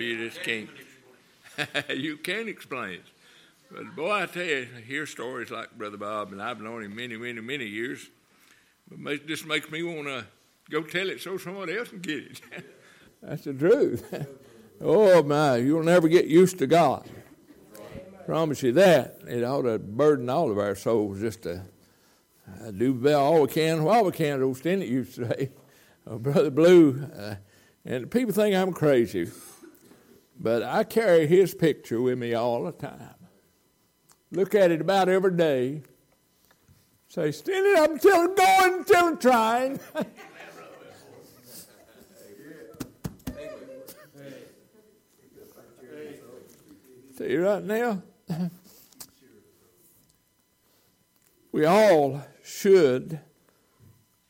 [0.00, 0.68] you just can't.
[1.96, 3.04] you can't explain it.
[3.70, 6.96] But boy, I tell you, I hear stories like Brother Bob, and I've known him
[6.96, 8.08] many, many, many years.
[8.90, 10.26] But just makes me want to
[10.70, 12.40] go tell it so someone else can get it.
[13.22, 14.28] That's the truth.
[14.80, 17.08] oh my, you'll never get used to God.
[17.78, 19.18] I Promise you that.
[19.28, 21.62] It ought to burden all of our souls just to
[22.60, 24.42] uh, do all we can while we can.
[24.42, 25.50] Old Stennett used to say,
[26.06, 27.36] oh, Brother Blue, uh,
[27.84, 29.30] and people think I'm crazy,
[30.40, 33.14] but I carry his picture with me all the time.
[34.32, 35.82] Look at it about every day.
[37.08, 39.78] Say, Stennett, I'm still going, still trying.
[47.18, 48.02] See you right now,
[51.52, 53.20] we all should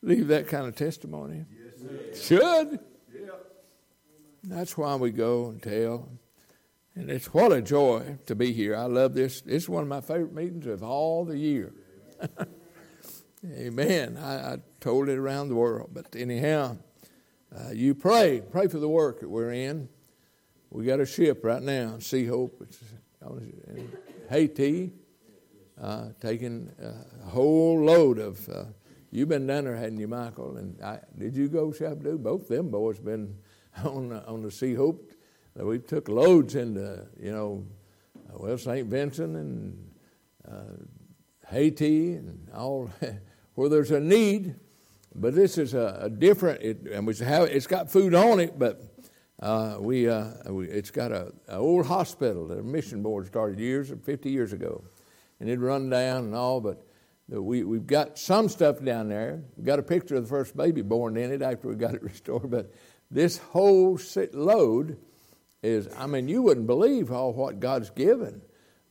[0.02, 1.44] leave that kind of testimony.
[1.52, 2.80] Yes, should.
[4.44, 6.08] That's why we go and tell.
[6.94, 8.76] And it's what a joy to be here.
[8.76, 9.42] I love this.
[9.46, 11.72] It's one of my favorite meetings of all the year.
[13.46, 14.16] Amen.
[14.16, 15.90] I, I, told it around the world.
[15.92, 16.78] But anyhow,
[17.54, 18.42] uh, you pray.
[18.50, 19.88] Pray for the work that we're in.
[20.70, 22.66] We got a ship right now, Sea Hope.
[23.22, 23.92] In
[24.30, 24.92] Haiti,
[25.80, 28.48] uh, taking a whole load of.
[28.48, 28.64] Uh,
[29.10, 30.56] you've been down there, hadn't you, Michael?
[30.56, 32.16] And I, did you go, Shabdo?
[32.22, 33.36] Both them boys been
[33.84, 35.12] on on the Sea Hope.
[35.54, 37.66] We took loads into, you know,
[38.32, 38.86] well, St.
[38.86, 39.90] Vincent and
[40.48, 40.84] uh,
[41.48, 42.90] Haiti and all
[43.54, 44.54] where there's a need.
[45.14, 48.58] But this is a, a different, it, and we have, it's got food on it,
[48.58, 48.80] but
[49.42, 53.58] uh, we, uh, we, it's got a, a, old hospital that a mission board started
[53.58, 54.84] years, 50 years ago,
[55.40, 56.60] and it run down and all.
[56.60, 56.86] But
[57.28, 59.42] we, we've got some stuff down there.
[59.56, 62.02] We got a picture of the first baby born in it after we got it
[62.04, 62.50] restored.
[62.50, 62.72] But
[63.10, 63.98] this whole
[64.32, 64.98] load
[65.62, 68.42] is, I mean, you wouldn't believe all what God's given.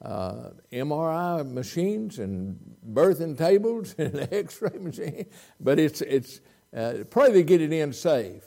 [0.02, 5.26] Uh, MRI machines and birthing tables and X-ray machines,
[5.60, 6.40] but it's it's
[6.74, 8.44] uh, pray they get it in safe.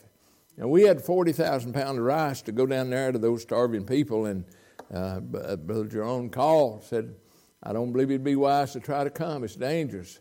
[0.56, 3.84] And we had forty thousand pounds of rice to go down there to those starving
[3.84, 4.47] people, and
[4.94, 7.15] uh, uh Brother Jerome called said,
[7.62, 9.44] "I don't believe it'd be wise to try to come.
[9.44, 10.21] It's dangerous.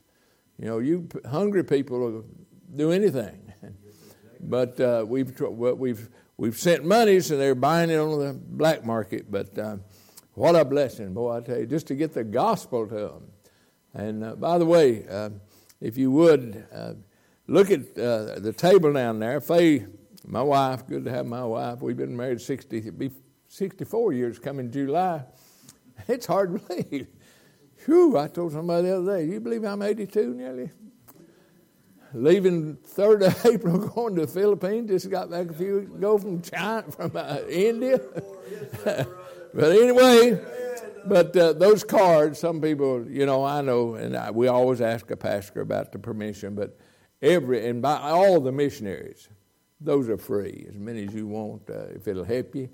[0.59, 2.25] You know, you hungry people will
[2.75, 3.40] do anything."
[4.43, 9.31] But uh, we've we've we've sent monies and they're buying it on the black market.
[9.31, 9.77] But uh,
[10.33, 11.37] what a blessing, boy!
[11.37, 13.31] I tell you, just to get the gospel to them.
[13.93, 15.29] And uh, by the way, uh,
[15.79, 16.93] if you would uh,
[17.47, 19.85] look at uh, the table down there, Faye,
[20.25, 20.87] my wife.
[20.87, 21.81] Good to have my wife.
[21.81, 23.11] We've been married 60, be
[23.47, 25.23] 64 years coming July.
[26.07, 27.07] It's hard to believe.
[27.85, 28.17] Whew!
[28.17, 29.25] I told somebody the other day.
[29.25, 30.71] You believe I'm 82 nearly?
[32.13, 34.89] Leaving 3rd of April, going to the Philippines.
[34.89, 37.99] Just got back a few weeks ago from China, from uh, India.
[39.53, 40.39] but anyway,
[41.05, 45.09] but uh, those cards, some people, you know, I know, and I, we always ask
[45.11, 46.77] a pastor about the permission, but
[47.21, 49.29] every, and by all the missionaries,
[49.79, 52.69] those are free, as many as you want, uh, if it'll help you.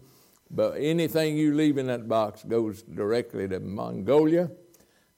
[0.50, 4.50] But anything you leave in that box goes directly to Mongolia.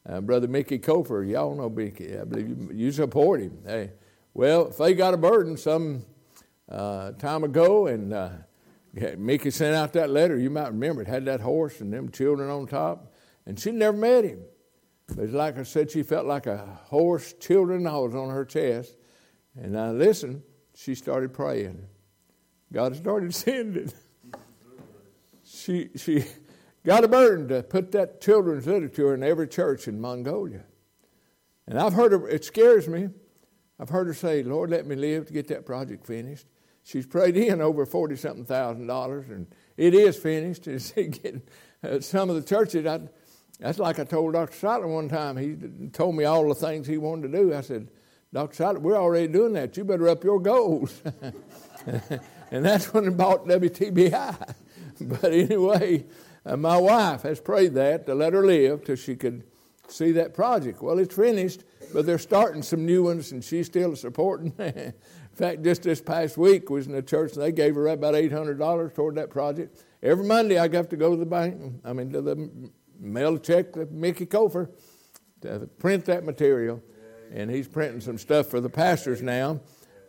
[0.07, 2.18] Uh, Brother Mickey Kofer, y'all know Mickey.
[2.18, 3.59] I believe you, you support him.
[3.66, 3.91] Hey,
[4.40, 6.06] well, if they got a burden some
[6.70, 8.30] uh, time ago, and uh,
[9.18, 12.50] Mickey sent out that letter, you might remember it had that horse and them children
[12.50, 13.14] on top,
[13.46, 14.40] and she never met him.
[15.14, 18.96] But like I said, she felt like a horse, children, was on her chest.
[19.62, 20.42] And I listened,
[20.74, 21.86] she started praying.
[22.72, 23.92] God started sending.
[25.44, 26.24] she, she
[26.86, 30.64] got a burden to put that children's literature in every church in Mongolia.
[31.68, 33.10] And I've heard her, it scares me.
[33.80, 36.46] I've heard her say, Lord, let me live to get that project finished.
[36.84, 39.48] She's prayed in over 40 something thousand dollars, and
[39.78, 40.68] it is finished.
[40.68, 41.42] It's getting,
[41.84, 43.00] uh, some of the churches, I,
[43.60, 44.56] that's like I told Dr.
[44.56, 45.38] Sattler one time.
[45.38, 45.56] He
[45.90, 47.54] told me all the things he wanted to do.
[47.54, 47.90] I said,
[48.34, 48.56] Dr.
[48.56, 49.76] Sattler, we're already doing that.
[49.76, 51.02] You better up your goals.
[52.52, 54.56] and that's when I bought WTBI.
[55.02, 56.06] but anyway,
[56.46, 59.44] uh, my wife has prayed that to let her live till she could
[59.88, 60.82] see that project.
[60.82, 64.53] Well, it's finished, but they're starting some new ones, and she's still supporting.
[64.59, 64.94] in
[65.33, 68.31] fact, just this past week was in the church, and they gave her about eight
[68.31, 69.83] hundred dollars toward that project.
[70.01, 71.81] Every Monday, I have to go to the bank.
[71.83, 72.50] I mean, to the
[73.00, 74.69] mail check to Mickey Kofer
[75.41, 76.81] to print that material,
[77.33, 79.62] and he's printing some stuff for the pastors now.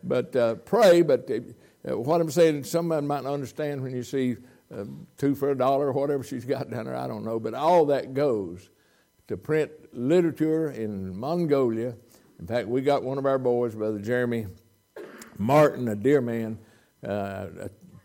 [0.03, 1.01] But uh, pray.
[1.01, 4.37] But uh, what I'm saying, somebody might not understand when you see
[4.73, 4.85] uh,
[5.17, 6.95] two for a dollar or whatever she's got down there.
[6.95, 8.69] I don't know, but all that goes
[9.27, 11.95] to print literature in Mongolia.
[12.39, 14.47] In fact, we got one of our boys, Brother Jeremy
[15.37, 16.59] Martin, a dear man,
[17.07, 17.47] uh,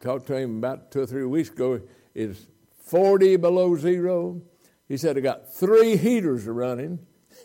[0.00, 1.80] talked to him about two or three weeks ago.
[2.14, 2.46] It's
[2.84, 4.40] 40 below zero.
[4.88, 7.00] He said, I got three heaters running.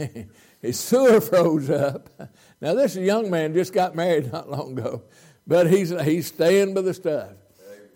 [0.61, 2.09] His sewer froze up.
[2.61, 5.03] Now, this young man just got married not long ago,
[5.47, 7.31] but he's, he's staying by the stuff.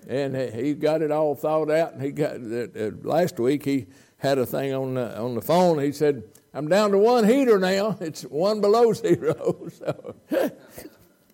[0.08, 1.94] And he got it all thought out.
[1.94, 3.88] And he got uh, last week he
[4.26, 5.80] had a thing on the, on the phone.
[5.80, 6.24] He said,
[6.54, 7.98] I'm down to one heater now.
[8.02, 9.70] It's one below zero.
[9.78, 10.16] So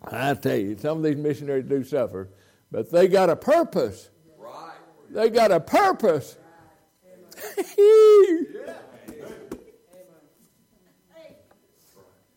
[0.04, 2.30] I tell you, some of these missionaries do suffer,
[2.72, 4.10] but they got a purpose.
[4.38, 4.74] Right.
[5.12, 6.38] They got a purpose.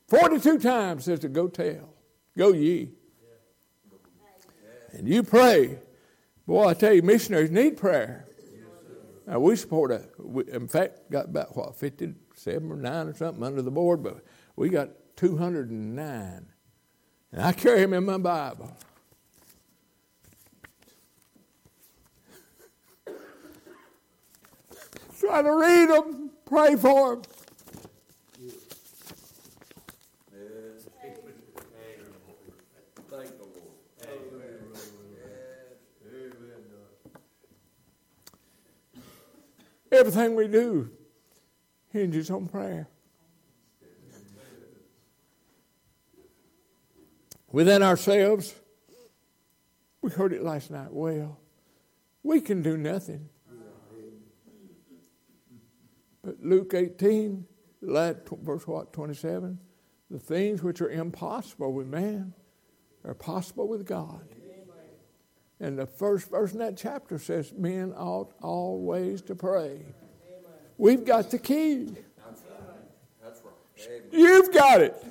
[0.06, 1.94] Forty-two times says to go tell,
[2.36, 2.92] go ye,
[4.92, 5.78] and you pray.
[6.46, 8.26] Boy, I tell you, missionaries need prayer.
[9.26, 10.06] Now we support a.
[10.18, 14.24] We, in fact, got about what fifty-seven or nine or something under the board, but
[14.56, 16.46] we got two hundred and nine
[17.34, 18.76] and I carry them in my Bible.
[25.18, 27.22] Try to read them, pray for them.
[39.94, 40.90] Everything we do
[41.92, 42.88] hinges on prayer.
[47.54, 48.52] within ourselves.
[50.02, 50.88] We heard it last night.
[50.90, 51.38] Well,
[52.24, 53.28] we can do nothing.
[56.24, 57.46] But Luke 18,
[57.80, 59.60] verse what, 27?
[60.10, 62.34] The things which are impossible with man
[63.04, 64.26] are possible with God.
[65.64, 69.80] And the first verse in that chapter says, Men ought always to pray.
[70.76, 71.88] We've got the key.
[73.22, 74.02] That's right.
[74.12, 75.02] You've got it.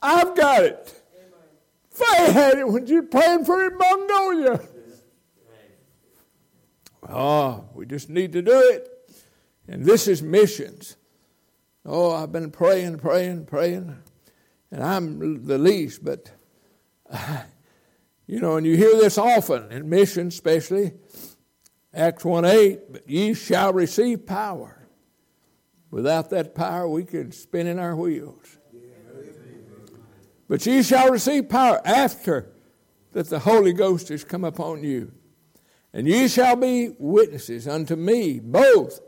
[0.00, 1.02] I've got it.
[1.90, 4.60] Faye had it when she was praying for in Mongolia.
[7.06, 8.88] Oh, we just need to do it.
[9.68, 10.96] And this is missions.
[11.84, 13.94] Oh, I've been praying, praying, praying.
[14.70, 16.30] And I'm the least, but,
[18.28, 20.92] you know, and you hear this often in missions, especially.
[21.94, 24.86] Acts 1 8, but ye shall receive power.
[25.90, 28.58] Without that power, we can spin in our wheels.
[30.46, 32.52] But ye shall receive power after
[33.12, 35.12] that the Holy Ghost is come upon you.
[35.94, 39.00] And ye shall be witnesses unto me, both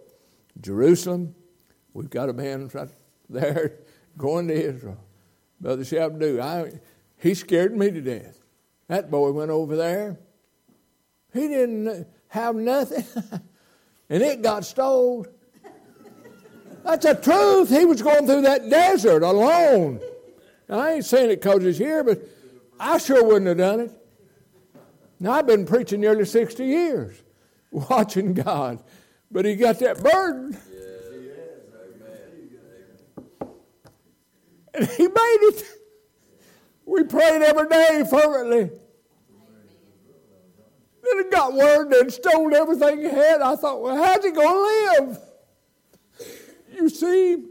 [0.59, 1.35] Jerusalem.
[1.93, 2.89] We've got a man right
[3.29, 3.81] there
[4.17, 5.05] going to Israel.
[5.61, 6.81] Brother Shabdu, I,
[7.19, 8.41] he scared me to death.
[8.91, 10.19] That boy went over there.
[11.33, 13.05] He didn't have nothing,
[14.11, 15.29] and it got stole.
[16.83, 17.71] That's the truth.
[17.71, 20.01] He was going through that desert alone.
[20.69, 22.21] Now, I ain't saying it because he's here, but
[22.81, 23.93] I sure wouldn't have done it.
[25.21, 27.23] Now, I've been preaching nearly 60 years,
[27.71, 28.83] watching God,
[29.31, 30.59] but he got that burden.
[34.73, 35.80] And he made it.
[36.91, 38.65] We prayed every day fervently.
[41.03, 43.41] Then it got word and stole everything he had.
[43.41, 45.19] I thought, well, how's he going to live?
[46.75, 47.45] You see,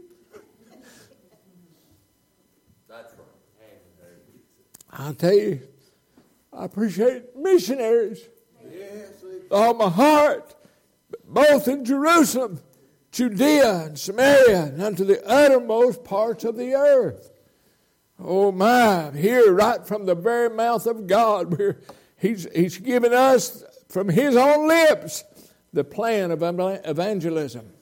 [4.90, 5.66] I'll tell you,
[6.52, 8.20] I appreciate missionaries.
[8.70, 9.08] Yes,
[9.50, 10.54] all my heart,
[11.24, 12.60] both in Jerusalem,
[13.10, 17.29] Judea, and Samaria, and unto the uttermost parts of the earth.
[18.22, 21.80] Oh my, here right from the very mouth of God, we're,
[22.16, 25.24] he's, he's given us from His own lips
[25.72, 27.72] the plan of evangelism.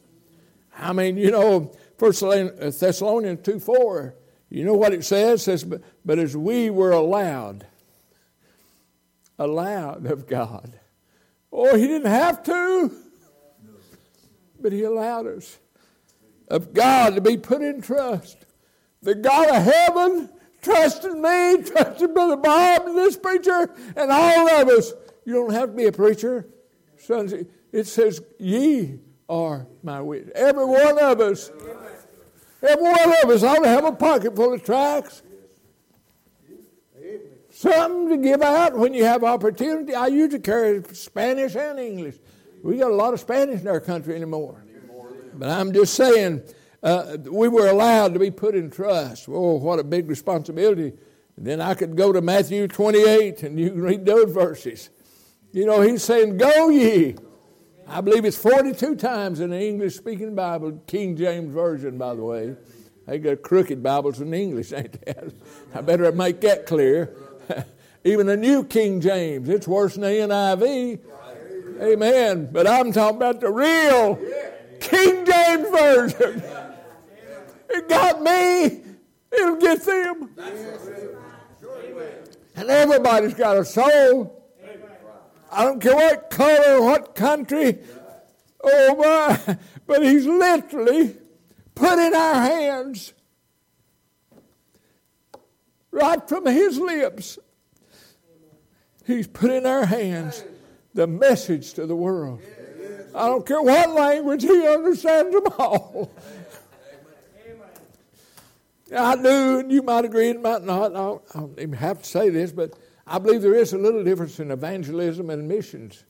[0.78, 4.14] I mean, you know, First uh, Thessalonians 2 4
[4.50, 5.40] you know what it says?
[5.40, 7.66] It says, but, but as we were allowed,
[9.38, 10.78] allowed of God.
[11.52, 12.90] Oh, He didn't have to,
[14.61, 15.59] but He allowed us
[16.49, 18.38] of God to be put in trust.
[19.02, 20.28] The God of heaven
[20.62, 24.93] trusted me, trusted Brother Bob and this preacher, and all of us.
[25.25, 26.47] You don't have to be a preacher.
[26.97, 27.33] Sons,
[27.73, 30.33] it says, Ye are my witness.
[30.35, 31.50] Every one of us.
[32.61, 35.23] Every one of us ought to have a pocket full of tracts.
[37.50, 39.95] Something to give out when you have opportunity.
[39.95, 42.17] I usually carry Spanish and English.
[42.62, 44.64] We got a lot of Spanish in our country anymore.
[45.35, 46.43] But I'm just saying,
[46.82, 49.28] uh, we were allowed to be put in trust.
[49.28, 50.92] Oh, what a big responsibility.
[51.37, 54.90] And then I could go to Matthew 28 and you can read those verses.
[55.52, 57.16] You know, he's saying, Go ye.
[57.87, 62.23] I believe it's 42 times in the English speaking Bible, King James Version, by the
[62.23, 62.54] way.
[63.06, 65.14] They got crooked Bibles in English, ain't they?
[65.75, 67.16] I better make that clear.
[68.04, 69.49] even the New King James.
[69.49, 71.00] It's worse than the NIV.
[71.80, 72.49] Amen.
[72.50, 74.16] But I'm talking about the real
[74.80, 76.42] King James Version.
[77.70, 78.82] It got me,
[79.32, 80.30] it'll get them.
[82.56, 84.34] And everybody's got a soul.
[85.50, 87.78] I don't care what color, what country.
[88.62, 89.58] Oh my.
[89.87, 91.16] But he's literally
[91.75, 93.14] put in our hands,
[95.90, 97.38] right from his lips,
[99.06, 100.44] he's put in our hands
[100.92, 102.40] the message to the world.
[103.14, 106.10] I don't care what language, he understands them all.
[108.97, 110.92] I do, and you might agree and might not.
[110.92, 114.40] I don't, even have to say this, but I believe there is a little difference
[114.40, 116.04] in evangelism and missions.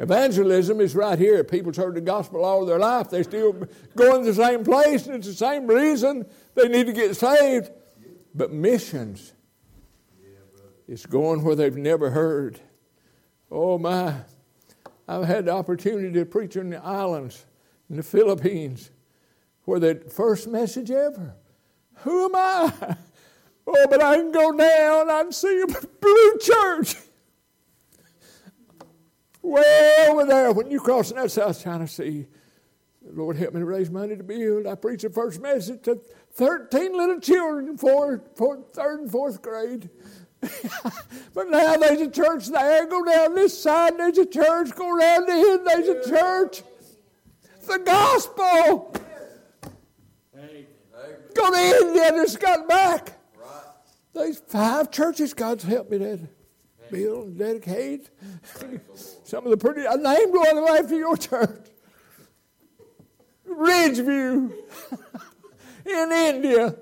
[0.00, 1.44] Evangelism is right here.
[1.44, 3.10] People's heard the gospel all their life.
[3.10, 3.52] They still
[3.94, 7.70] going to the same place, and it's the same reason they need to get saved.
[8.34, 9.32] But missions
[10.88, 12.58] is going where they've never heard.
[13.50, 14.14] Oh my.
[15.06, 17.44] I've had the opportunity to preach in the islands,
[17.88, 18.90] in the Philippines,
[19.64, 21.36] where the first message ever.
[21.98, 22.96] Who am I?
[23.66, 26.96] Oh, but I can go down and see a blue church.
[29.40, 32.26] Way over there, when you cross that South China Sea,
[33.02, 34.66] Lord help me to raise money to build.
[34.66, 36.00] I preached the first message to
[36.32, 38.22] 13 little children for
[38.72, 39.90] third and fourth grade.
[41.34, 42.86] but now there's a church there.
[42.86, 44.74] Go down this side, there's a church.
[44.74, 46.62] Go around the end, there's a church.
[47.66, 48.94] The gospel.
[51.34, 53.12] Go to India, and just got back.
[54.12, 56.20] There's five churches God's helped me to
[56.90, 58.10] build and dedicate.
[59.24, 61.66] Some of the pretty, I named one of after your church.
[63.48, 64.52] Ridgeview
[65.86, 66.76] in India.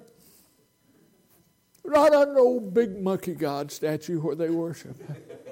[1.85, 4.97] Right under old big monkey god statue where they worship.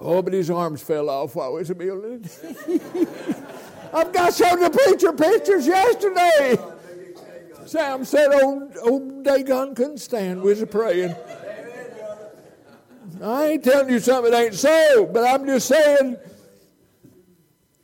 [0.00, 3.38] Oh, but his arms fell off while we was building it.
[3.92, 6.56] I've got some of the preacher pictures yesterday.
[7.68, 10.40] Sam said old, old Dagon couldn't stand.
[10.40, 11.14] We was praying.
[13.22, 16.16] I ain't telling you something that ain't so, but I'm just saying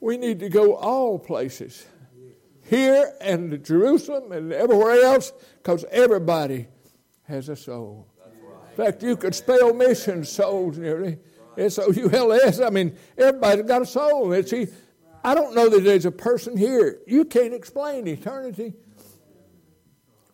[0.00, 1.85] we need to go all places.
[2.62, 6.67] Here and Jerusalem and everywhere else, because everybody
[7.25, 8.09] has a soul.
[8.71, 11.19] In fact, you could spell mission souls nearly.
[11.59, 12.59] S O U L S.
[12.59, 14.33] I mean, everybody's got a soul.
[14.33, 14.67] And see,
[15.23, 17.00] I don't know that there's a person here.
[17.07, 18.73] You can't explain eternity.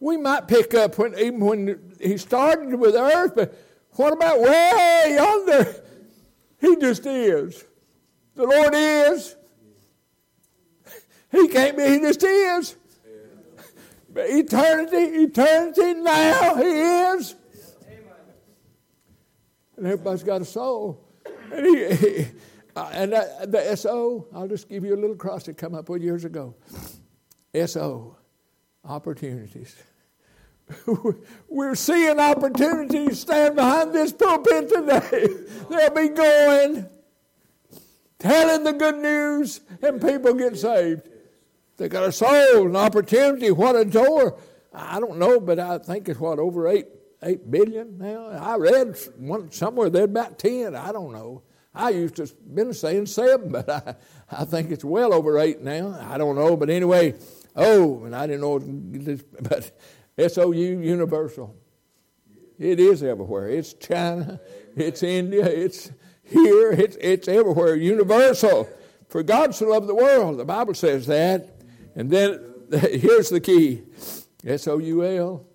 [0.00, 3.54] We might pick up when even when he started with earth, but
[3.92, 5.76] what about way yonder?
[6.58, 7.64] He just is.
[8.34, 9.36] The Lord is.
[11.30, 12.76] He can't be, he just is.
[14.12, 17.36] But eternity, eternity now, he is.
[19.76, 21.06] And everybody's got a soul.
[21.52, 22.26] And, he, he,
[22.74, 25.88] uh, and that, the SO, I'll just give you a little cross that come up
[25.88, 26.54] with years ago.
[27.66, 28.16] SO,
[28.84, 29.76] opportunities.
[31.48, 35.28] We're seeing opportunities stand behind this pulpit today.
[35.70, 36.86] They'll be going,
[38.18, 41.08] telling the good news, and people get saved.
[41.76, 43.50] They got a soul, an opportunity.
[43.50, 44.38] What a door!
[44.72, 46.86] I don't know, but I think it's what over eight
[47.22, 48.28] eight billion now.
[48.28, 50.76] I read one, somewhere they're about ten.
[50.76, 51.42] I don't know.
[51.74, 53.94] I used to been saying seven, but I,
[54.30, 55.98] I think it's well over eight now.
[56.00, 57.14] I don't know, but anyway.
[57.56, 59.70] Oh, and I didn't know, this, but
[60.28, 61.54] SOU Universal.
[62.58, 63.48] It is everywhere.
[63.48, 64.40] It's China,
[64.76, 65.90] it's India, it's
[66.22, 67.74] here, it's, it's everywhere.
[67.74, 68.68] Universal.
[69.08, 70.38] For God so loved the world.
[70.38, 71.56] The Bible says that.
[71.96, 73.82] And then here's the key
[74.46, 75.46] S O U L.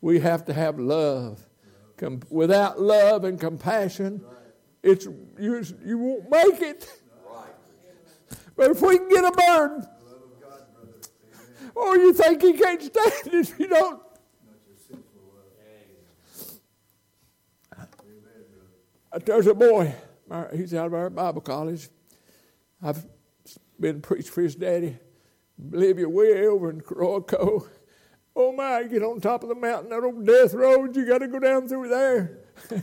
[0.00, 1.40] We have to have love.
[1.96, 4.22] Com- without love and compassion,
[4.82, 5.06] it's,
[5.38, 7.00] you, you won't make it.
[8.56, 9.86] But if we can get a burden,
[11.76, 14.00] Oh, you think he can't stand if you don't?
[19.24, 19.94] There's a boy,
[20.54, 21.88] he's out of our Bible college.
[22.82, 23.06] I've
[23.78, 24.98] been preached for his daddy.
[25.72, 27.68] You way over in Coroico.
[28.36, 31.28] Oh my, get on top of the mountain, that old death road, you got to
[31.28, 32.38] go down through there.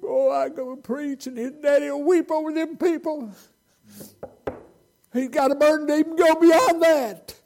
[0.00, 3.30] Boy, I go and preach, and his daddy will weep over them people.
[5.12, 7.37] He's got a burden to even go beyond that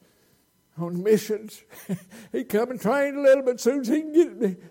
[0.79, 1.63] on missions.
[2.33, 3.61] he come and train a little bit.
[3.61, 4.63] Soon as he can get it,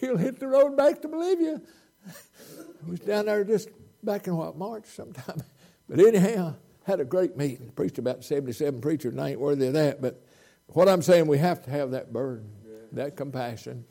[0.00, 1.60] he'll hit the road back to Bolivia.
[2.06, 3.68] I was down there just
[4.02, 5.42] back in what March sometime.
[5.88, 7.70] But anyhow, had a great meeting.
[7.70, 10.02] Preached about seventy-seven preachers, and I ain't worthy of that.
[10.02, 10.20] But
[10.66, 12.50] what I'm saying, we have to have that burden,
[12.90, 13.84] that compassion,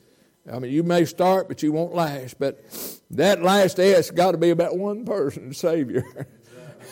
[0.52, 2.38] I mean, you may start, but you won't last.
[2.38, 2.64] But
[3.12, 6.06] that last S got to be about one person, Savior.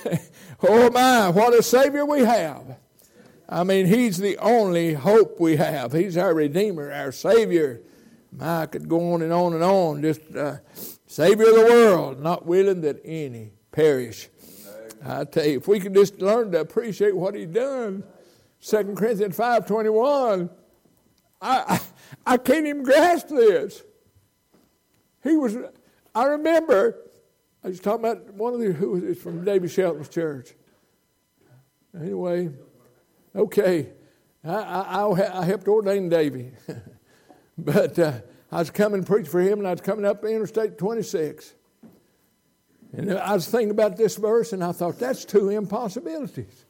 [0.63, 2.77] oh my, what a Savior we have!
[3.53, 5.93] I mean, He's the only hope we have.
[5.93, 7.81] He's our Redeemer, our Savior.
[8.39, 10.01] I could go on and on and on.
[10.01, 10.57] Just uh,
[11.05, 14.27] Savior of the world, not willing that any perish.
[15.05, 18.03] I tell you, if we could just learn to appreciate what He's done,
[18.61, 20.49] 2 Corinthians five twenty one.
[21.39, 21.79] I,
[22.25, 23.83] I, I can't even grasp this.
[25.23, 25.57] He was.
[26.15, 26.97] I remember.
[27.63, 30.53] I was talking about one of the who was from David Shelton's church.
[31.95, 32.49] Anyway,
[33.35, 33.89] okay,
[34.43, 36.51] I, I, I helped ordain Davy,
[37.57, 38.19] but uh,
[38.51, 41.53] I was coming to preach for him, and I was coming up Interstate 26.
[42.95, 46.65] And I was thinking about this verse, and I thought, that's two impossibilities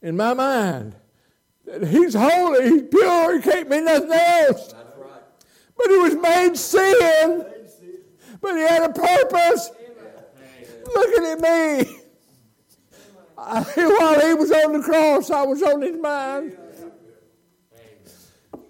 [0.00, 0.96] in my mind.
[1.86, 4.72] He's holy, he's pure, he can't be nothing else.
[4.96, 5.10] Right.
[5.76, 7.44] But he was made sin,
[8.40, 9.70] but he had a purpose.
[10.94, 11.95] Look at me.
[13.38, 16.56] I, while he was on the cross, I was on his mind.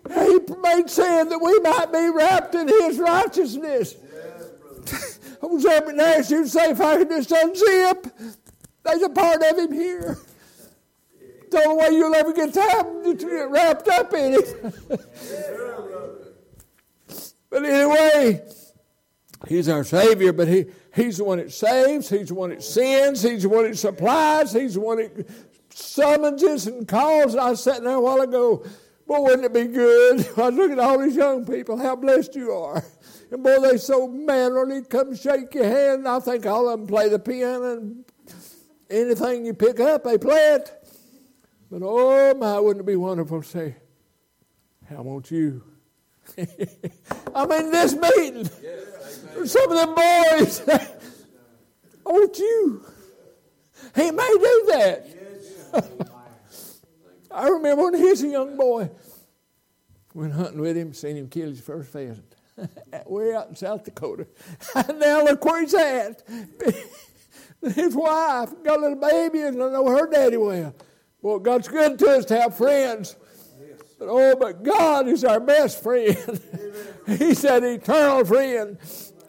[0.09, 3.97] He made sin that we might be wrapped in his righteousness.
[5.43, 8.37] I was up and asked you say if I could just unzip.
[8.85, 10.19] There's a part of him here.
[11.51, 14.89] The only way you'll ever get to get wrapped up in it.
[17.51, 18.45] but anyway,
[19.49, 23.23] he's our Savior, but he, he's the one that saves, he's the one that sends,
[23.23, 25.29] he's the one that supplies, he's the one that
[25.71, 27.37] summonses and calls.
[27.37, 28.65] I was sitting there a while ago,
[29.07, 30.27] boy, wouldn't it be good?
[30.39, 32.83] I look at all these young people, how blessed you are.
[33.31, 36.09] And boy, they so manly, come shake your hand.
[36.09, 38.05] I think all of them play the piano and
[38.89, 40.73] anything you pick up, they play it.
[41.71, 43.77] But oh my, wouldn't it be wonderful to say,
[44.89, 45.63] How want you?
[47.35, 48.49] I'm in this meeting.
[48.63, 50.79] Yes, Some of them boys, oh,
[52.07, 52.85] I want you.
[53.95, 55.07] He may do that.
[57.31, 58.91] I remember when he was a young boy,
[60.15, 62.35] went hunting with him, seen him kill his first pheasant.
[63.07, 64.27] Way out in South Dakota.
[64.75, 66.23] And now look where he's at.
[67.63, 70.75] His wife got a little baby, and I know her daddy well.
[71.21, 73.17] Well, God's good to us to have friends.
[73.99, 76.17] But oh, but God is our best friend.
[77.07, 78.79] He's that eternal friend.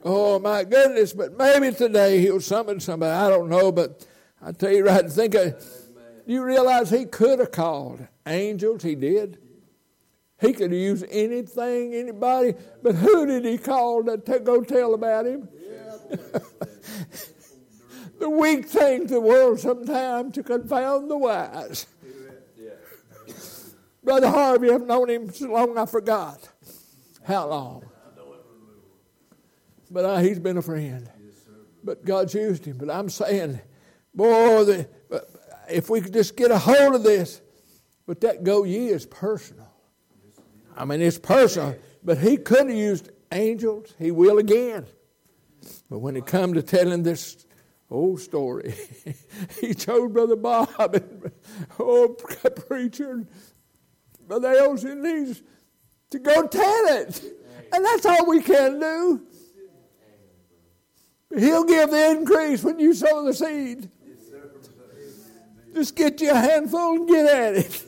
[0.03, 1.13] Oh my goodness!
[1.13, 3.11] But maybe today He'll summon somebody.
[3.11, 4.05] I don't know, but
[4.41, 5.09] I tell you right.
[5.09, 5.63] Think of,
[6.25, 8.83] you realize He could have called angels.
[8.83, 9.39] He did.
[10.39, 12.53] He could have used anything, anybody,
[12.83, 15.49] but who did he call to t- go tell about him?
[18.19, 21.87] the weak things the world sometimes to confound the wise.
[24.07, 26.47] Brother Harvey, I've known him so long I forgot
[27.25, 27.83] how long.
[29.91, 31.09] But uh, he's been a friend.
[31.83, 32.77] But God's used him.
[32.77, 33.59] But I'm saying,
[34.15, 34.87] boy, the,
[35.69, 37.41] if we could just get a hold of this,
[38.05, 39.69] but that go ye is personal.
[40.77, 41.75] I mean, it's personal.
[42.01, 43.93] But he could have used angels.
[43.99, 44.85] He will again.
[45.89, 47.45] But when it come to telling this
[47.89, 48.73] old story,
[49.59, 51.29] he told Brother Bob and
[51.79, 52.15] oh
[52.67, 53.27] preacher,
[54.27, 55.41] Brother Elson needs
[56.09, 57.23] to go tell it.
[57.73, 59.21] And that's all we can do.
[61.37, 63.89] He'll give the increase when you sow the seed.
[65.73, 67.83] Just get you a handful and get at it.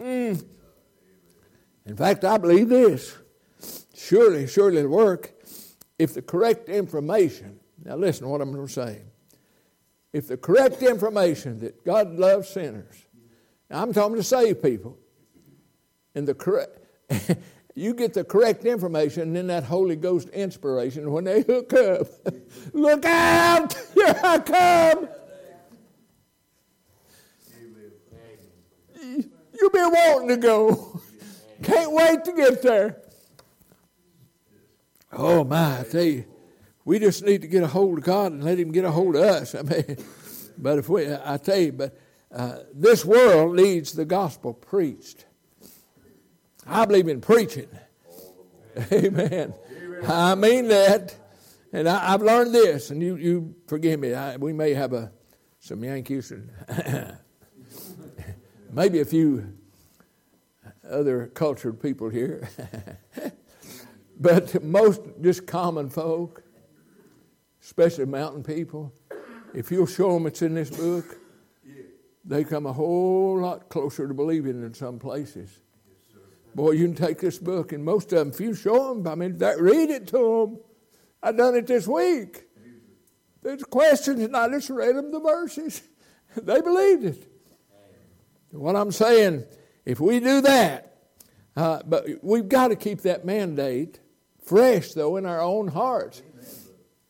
[0.00, 0.44] Mm.
[1.86, 3.16] In fact, I believe this.
[3.94, 5.34] Surely, surely it'll work
[5.98, 9.02] if the correct information, now listen to what I'm going to say.
[10.12, 13.04] If the correct information that God loves sinners,
[13.70, 14.98] I'm talking to save people,
[16.14, 16.78] and the correct,
[17.74, 22.06] you get the correct information, and then that Holy Ghost inspiration, when they hook up,
[22.72, 25.08] look out, here I come.
[29.60, 31.00] You'll be wanting to go.
[31.62, 33.02] Can't wait to get there.
[35.12, 36.24] Oh my, I tell you,
[36.84, 39.16] we just need to get a hold of God and let Him get a hold
[39.16, 39.54] of us.
[39.54, 39.96] I mean,
[40.56, 41.98] but if we, I tell you, but
[42.32, 45.24] uh, this world needs the gospel preached.
[46.66, 47.68] I believe in preaching.
[48.92, 49.54] Amen.
[50.06, 51.16] I mean that.
[51.72, 54.14] And I, have learned this, and you, you forgive me.
[54.14, 55.12] I, we may have a,
[55.58, 56.50] some Yankees and
[58.72, 59.52] maybe a few
[60.88, 62.48] other cultured people here,
[64.20, 66.42] but most just common folk,
[67.62, 68.94] especially mountain people,
[69.52, 71.17] if you'll show them it's in this book,
[72.28, 75.60] they come a whole lot closer to believing in some places.
[76.54, 79.14] Boy, you can take this book, and most of them, if you show them, I
[79.14, 80.60] mean, that, read it to them.
[81.22, 82.44] I done it this week.
[83.42, 85.82] There's questions, and I just read them the verses.
[86.36, 87.32] they believed it.
[88.50, 89.44] What I'm saying,
[89.86, 90.96] if we do that,
[91.56, 94.00] uh, but we've got to keep that mandate
[94.44, 96.22] fresh, though, in our own hearts.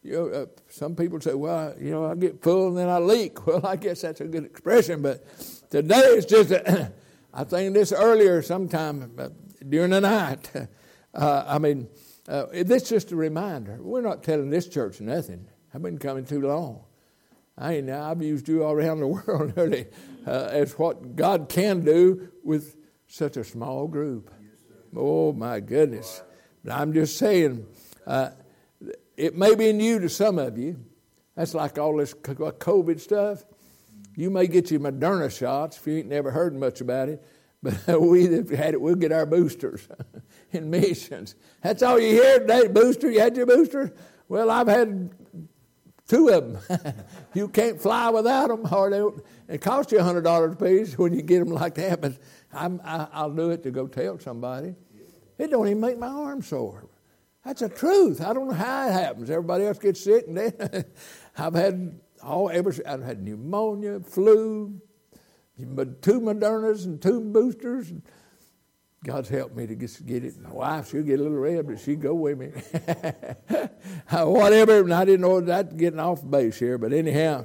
[0.08, 2.98] You know, uh, some people say, well, you know, I get full and then I
[2.98, 3.38] leak.
[3.46, 5.22] Well, I guess that's a good expression, but
[5.68, 6.90] today it's just, a,
[7.34, 9.28] I think this earlier sometime uh,
[9.68, 10.50] during the night.
[11.14, 11.88] Uh, I mean,
[12.28, 13.78] uh, this is just a reminder.
[13.80, 15.48] We're not telling this church nothing.
[15.74, 16.84] I've been coming too long.
[17.56, 19.86] I ain't, I've used you all around the world really,
[20.26, 22.76] uh, as what God can do with
[23.08, 24.30] such a small group.
[24.94, 26.22] Oh my goodness!
[26.62, 27.66] But I'm just saying,
[28.06, 28.30] uh,
[29.18, 30.78] it may be new to some of you.
[31.34, 33.44] That's like all this COVID stuff.
[34.16, 37.24] You may get your Moderna shots if you ain't never heard much about it.
[37.60, 39.88] But we that had it, we'll get our boosters
[40.52, 41.34] in missions.
[41.62, 42.68] That's all you hear today.
[42.68, 43.92] Booster, you had your booster.
[44.28, 45.10] Well, I've had
[46.06, 46.94] two of them.
[47.34, 50.96] you can't fly without them, or they, it costs you a hundred dollars a piece
[50.96, 52.00] when you get them like that.
[52.00, 52.18] But
[52.52, 54.76] I'm, I, will do it to go tell somebody.
[55.38, 56.88] It don't even make my arm sore.
[57.44, 58.20] That's the truth.
[58.20, 59.30] I don't know how it happens.
[59.30, 60.84] Everybody else gets sick, and then
[61.38, 62.74] I've had all ever.
[62.86, 64.80] I've had pneumonia, flu,
[65.56, 67.90] two Modernas and two boosters.
[67.90, 68.02] And
[69.04, 70.40] God's helped me to get, get it.
[70.40, 72.50] My wife, she'll get a little red, but she'll go with me.
[74.10, 77.44] Uh, whatever, and I didn't know that getting off base here, but anyhow,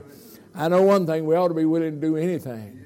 [0.55, 2.79] I know one thing we ought to be willing to do anything.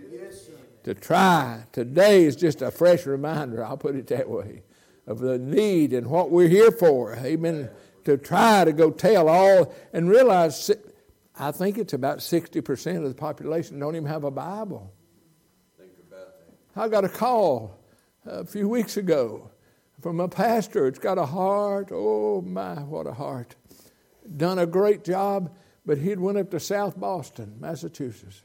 [0.83, 1.63] to try.
[1.71, 4.63] Today is just a fresh reminder, I'll put it that way,
[5.07, 7.15] of the need and what we're here for.
[7.15, 7.69] Amen.
[8.03, 10.69] To try to go tell all and realize,
[11.37, 14.93] I think it's about 60% of the population don't even have a Bible.
[15.77, 16.27] Think about
[16.75, 16.81] that.
[16.81, 17.79] I got a call
[18.25, 19.49] a few weeks ago
[20.01, 20.87] from a pastor.
[20.87, 21.89] It's got a heart.
[21.91, 23.55] Oh my, what a heart!
[24.35, 28.43] Done a great job, but he'd went up to South Boston, Massachusetts,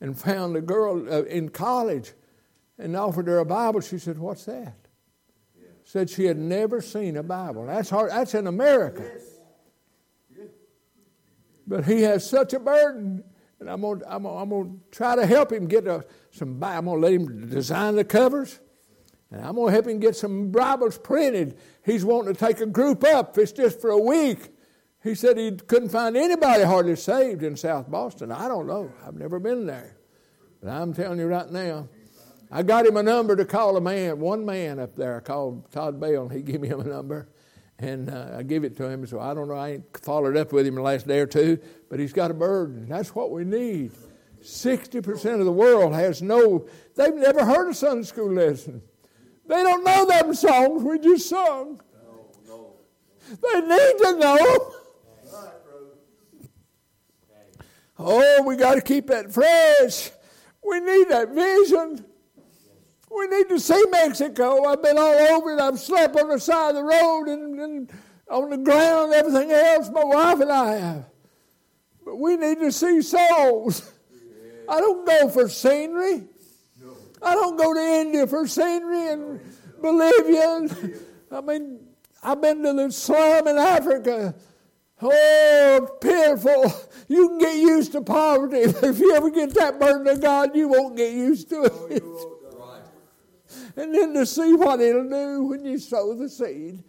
[0.00, 2.12] and found a girl uh, in college,
[2.78, 3.80] and offered her a Bible.
[3.80, 4.88] She said, "What's that?"
[5.90, 7.66] Said she had never seen a Bible.
[7.66, 8.12] That's hard.
[8.12, 9.10] That's in America.
[11.66, 13.24] But he has such a burden
[13.58, 16.76] and I'm gonna, I'm gonna, I'm gonna try to help him get a, some, by
[16.76, 18.60] I'm going to let him design the covers.
[19.32, 21.58] And I'm going to help him get some Bibles printed.
[21.84, 23.36] He's wanting to take a group up.
[23.36, 24.48] It's just for a week.
[25.02, 28.30] He said he couldn't find anybody hardly saved in South Boston.
[28.30, 28.92] I don't know.
[29.04, 29.96] I've never been there.
[30.62, 31.88] But I'm telling you right now,
[32.50, 35.16] I got him a number to call a man, one man up there.
[35.16, 37.28] I called Todd Bell, and he gave me him a number
[37.80, 39.06] and uh, I give it to him.
[39.06, 41.58] So I don't know, I ain't followed up with him the last day or two,
[41.88, 42.86] but he's got a burden.
[42.88, 43.92] That's what we need.
[44.42, 48.82] 60% of the world has no, they've never heard a Sunday school lesson.
[49.46, 51.80] They don't know them songs we just sung.
[53.28, 54.74] They need to know.
[58.02, 60.10] Oh, we got to keep that fresh.
[60.66, 62.06] We need that vision.
[63.10, 64.64] We need to see Mexico.
[64.66, 65.60] I've been all over it.
[65.60, 67.92] I've slept on the side of the road and, and
[68.30, 69.90] on the ground and everything else.
[69.90, 71.04] My wife and I have.
[72.04, 73.92] But we need to see souls.
[74.68, 76.28] I don't go for scenery.
[77.22, 79.40] I don't go to India for scenery and
[79.82, 80.68] Bolivia.
[81.32, 81.80] I mean,
[82.22, 84.34] I've been to the slum in Africa.
[85.02, 86.72] Oh, pitiful.
[87.08, 90.68] You can get used to poverty, if you ever get that burden of God, you
[90.68, 92.29] won't get used to it oh,
[93.80, 96.84] and then to see what it'll do when you sow the seed.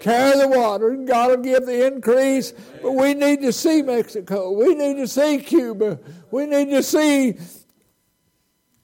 [0.00, 2.52] Carry the water, and God will give the increase.
[2.82, 4.52] But we need to see Mexico.
[4.52, 5.98] We need to see Cuba.
[6.30, 7.38] We need to see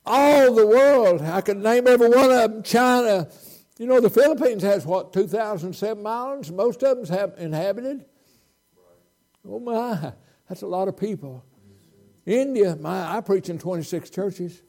[0.07, 1.23] all the world.
[1.23, 2.63] I can name every one of them.
[2.63, 3.29] China.
[3.79, 6.51] You know, the Philippines has what, 2,007 islands?
[6.51, 8.05] Most of them's have inhabited.
[9.49, 10.13] Oh my,
[10.49, 11.45] that's a lot of people.
[12.27, 14.63] India, my, I preach in 26 churches.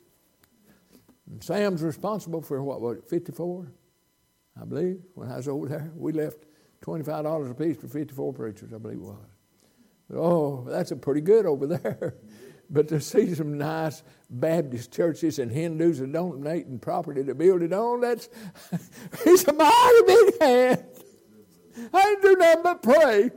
[1.39, 3.71] Sam's responsible for what was it, 54,
[4.59, 5.91] I believe, when I was over there.
[5.95, 6.45] We left
[6.83, 9.17] $25 a piece for 54 preachers, I believe it was.
[10.13, 12.15] Oh, that's a pretty good over there.
[12.69, 17.73] but to see some nice Baptist churches and Hindus that donating property to build it
[17.73, 18.29] on, that's
[19.23, 20.85] he's a mighty big hand.
[21.93, 23.29] I ain't do nothing but pray.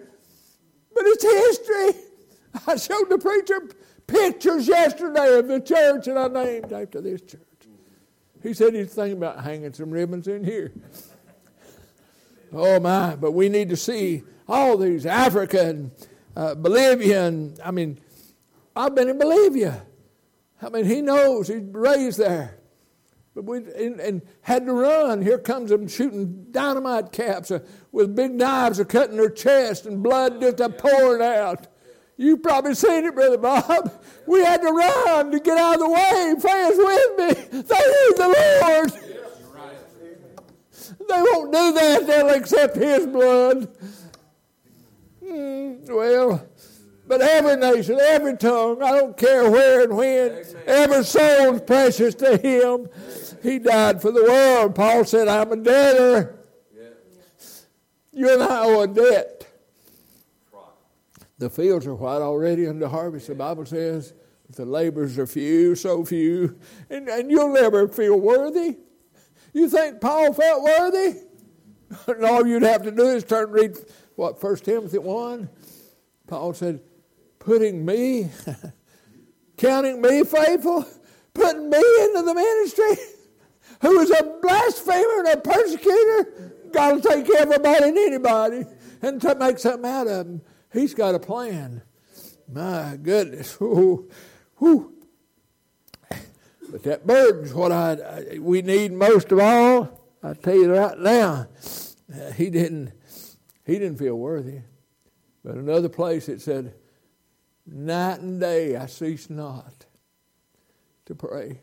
[0.94, 2.02] But it's history.
[2.66, 3.68] I showed the preacher
[4.06, 7.40] pictures yesterday of the church that I named after this church.
[8.44, 10.70] He said he's thinking about hanging some ribbons in here.
[12.52, 15.90] Oh my, but we need to see all these Africa and
[16.36, 17.98] uh, Bolivia and I mean,
[18.76, 19.86] I've been in Bolivia.
[20.60, 22.58] I mean, he knows he's raised there.
[23.34, 25.22] But we and, and, had to run.
[25.22, 30.02] Here comes them shooting dynamite caps uh, with big knives are cutting their chest and
[30.02, 31.66] blood just a pouring out.
[32.16, 33.92] You probably seen it, Brother Bob.
[34.26, 36.34] We had to run to get out of the way.
[36.40, 37.34] Friends with me.
[37.50, 38.92] They need the Lord.
[41.08, 42.06] They won't do that.
[42.06, 43.68] They'll accept His blood.
[45.22, 46.46] Mm, well,
[47.06, 52.14] but every nation, every tongue, I don't care where and when, every soul is precious
[52.16, 52.88] to Him.
[53.42, 54.74] He died for the world.
[54.74, 56.38] Paul said, I'm a debtor.
[58.12, 59.46] You and I owe a debt.
[61.44, 64.14] The fields are white already the harvest, the Bible says.
[64.56, 66.58] The laborers are few, so few.
[66.88, 68.78] And, and you'll never feel worthy.
[69.52, 71.18] You think Paul felt worthy?
[72.06, 73.76] and all you'd have to do is turn and read,
[74.16, 75.50] what, 1 Timothy 1?
[76.26, 76.80] Paul said,
[77.38, 78.30] putting me,
[79.58, 80.86] counting me faithful,
[81.34, 83.04] putting me into the ministry
[83.82, 88.64] who is a blasphemer and a persecutor, God will take everybody and anybody
[89.02, 90.40] and to make something out of them.
[90.74, 91.82] He's got a plan.
[92.52, 93.56] My goodness.
[93.62, 94.10] Ooh,
[94.58, 94.92] whew.
[96.70, 100.02] But that burden's what I, I, we need most of all.
[100.22, 101.46] I tell you right now,
[102.12, 102.92] uh, he didn't
[103.64, 104.60] he didn't feel worthy.
[105.44, 106.74] But another place it said,
[107.66, 109.86] "Night and day I cease not
[111.06, 111.60] to pray."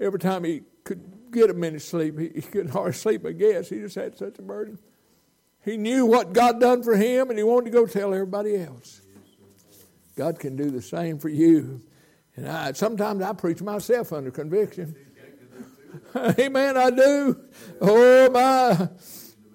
[0.00, 2.18] Every time he could get a minute's sleep.
[2.18, 3.68] He, he couldn't hardly sleep, I guess.
[3.68, 4.78] He just had such a burden.
[5.64, 9.00] He knew what God done for him, and he wanted to go tell everybody else.
[10.16, 11.82] God can do the same for you.
[12.36, 14.96] And I, sometimes I preach myself under conviction.
[16.16, 17.40] Amen, I do.
[17.80, 18.88] Oh, my.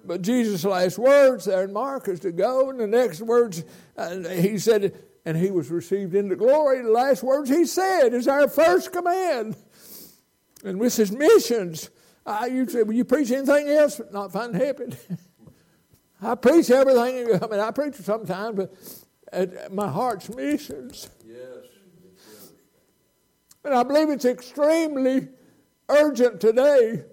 [0.04, 3.62] But Jesus' last words there in Mark is to go, and the next words,
[3.96, 6.82] uh, he said, and he was received into glory.
[6.82, 9.56] The last words he said is our first command.
[10.64, 11.90] And with his missions,
[12.24, 14.00] I to say, Will you preach anything else?
[14.10, 14.96] Not finding heaven.
[16.20, 17.42] I preach everything.
[17.42, 21.08] I mean, I preach sometimes, but my heart's missions.
[21.24, 21.66] Yes.
[23.64, 25.28] And I believe it's extremely
[25.88, 27.04] urgent today.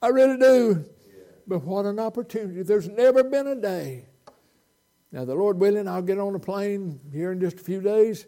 [0.00, 0.84] I really do.
[1.46, 2.62] But what an opportunity.
[2.62, 4.06] There's never been a day.
[5.10, 8.26] Now, the Lord willing, I'll get on a plane here in just a few days.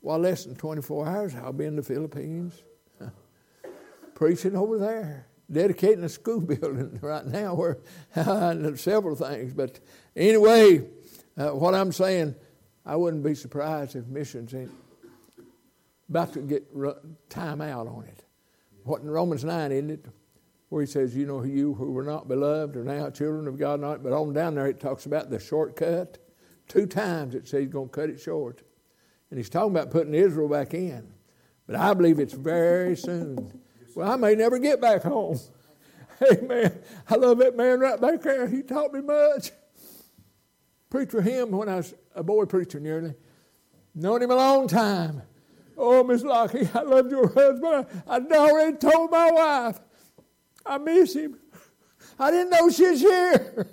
[0.00, 2.62] Well, less than 24 hours, I'll be in the Philippines
[4.14, 7.54] preaching over there, dedicating a school building right now.
[7.54, 7.78] Where
[8.76, 9.80] several things, but
[10.16, 10.86] anyway,
[11.36, 12.34] uh, what I'm saying,
[12.84, 14.72] I wouldn't be surprised if missions ain't
[16.08, 16.64] about to get
[17.30, 18.24] time out on it.
[18.84, 20.06] What in Romans nine, isn't it?
[20.68, 23.80] Where he says, "You know, you who were not beloved are now children of God."
[23.80, 26.18] Not, but on down there, it talks about the shortcut.
[26.66, 28.62] Two times it says he's going to cut it short,
[29.30, 31.12] and he's talking about putting Israel back in.
[31.66, 33.61] But I believe it's very soon.
[33.94, 35.38] Well, I may never get back home.
[36.32, 36.78] Amen.
[37.08, 38.48] I love that man right back there.
[38.48, 39.50] He taught me much.
[40.90, 43.14] Preached for him when I was a boy preacher nearly.
[43.94, 45.22] Known him a long time.
[45.76, 47.86] Oh, Miss Lockie, I loved your husband.
[48.06, 49.80] I, would already told my wife.
[50.64, 51.38] I miss him.
[52.18, 53.66] I didn't know she was here.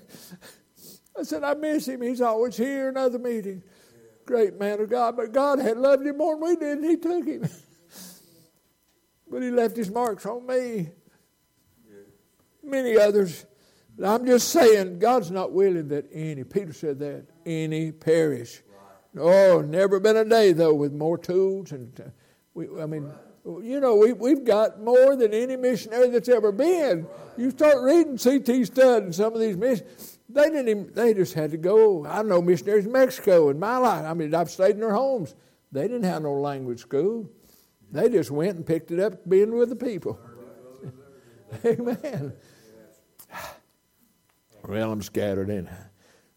[1.20, 2.02] I said, I miss him.
[2.02, 3.64] He's always here in other meetings.
[4.26, 5.18] Great man of God.
[5.18, 7.50] But God had loved him more than we did, and he took him.
[9.30, 10.90] But he left his marks on me.
[12.64, 13.46] Many others.
[14.04, 18.62] I'm just saying, God's not willing that any, Peter said that, any perish.
[19.18, 21.72] Oh, never been a day, though, with more tools.
[21.72, 22.04] and uh,
[22.54, 23.12] we, I mean,
[23.46, 27.08] you know, we, we've got more than any missionary that's ever been.
[27.38, 28.66] You start reading C.T.
[28.66, 32.06] Studd and some of these missionaries, they didn't even, they just had to go.
[32.06, 34.06] I know missionaries in Mexico in my life.
[34.06, 35.34] I mean, I've stayed in their homes.
[35.72, 37.30] They didn't have no language school.
[37.92, 40.20] They just went and picked it up being with the people.
[41.66, 42.34] Amen.
[44.68, 45.70] Well, I'm scattered in.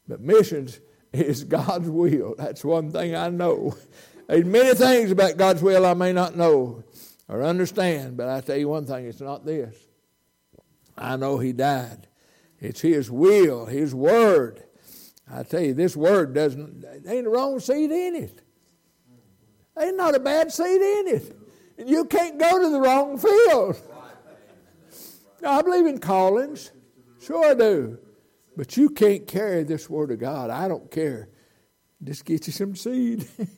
[0.08, 0.80] But missions
[1.12, 2.34] is God's will.
[2.38, 3.76] That's one thing I know.
[4.28, 6.84] There's many things about God's will I may not know
[7.28, 9.76] or understand, but I tell you one thing, it's not this.
[10.96, 12.06] I know He died.
[12.58, 14.62] It's His will, His word.
[15.30, 18.42] I tell you, this word doesn't, ain't the wrong seed in it.
[19.78, 21.41] Ain't not a bad seed in it.
[21.78, 23.80] And you can't go to the wrong field.
[25.40, 26.70] Now, I believe in callings.
[27.20, 27.98] Sure I do.
[28.56, 30.50] But you can't carry this word of God.
[30.50, 31.28] I don't care.
[32.02, 33.26] Just get you some seed.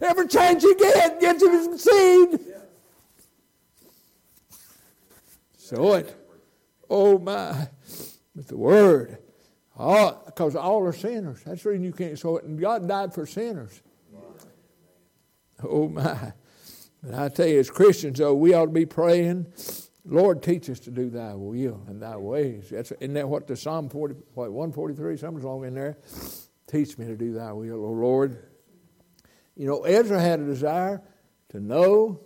[0.00, 2.40] Every chance you get, get you some seed.
[5.56, 6.16] Sow it.
[6.88, 7.68] Oh my.
[8.34, 9.18] But the word.
[9.78, 11.42] Ah, because all, all are sinners.
[11.44, 12.44] That's the reason you can't sow it.
[12.44, 13.80] And God died for sinners.
[15.68, 16.32] Oh my.
[17.02, 19.46] But I tell you, as Christians, though, we ought to be praying,
[20.04, 22.68] Lord, teach us to do thy will and thy ways.
[22.70, 25.96] That's, isn't that what the Psalm 40, what, 143, something's along in there?
[26.66, 28.38] Teach me to do thy will, O Lord.
[29.56, 31.02] You know, Ezra had a desire
[31.50, 32.20] to know,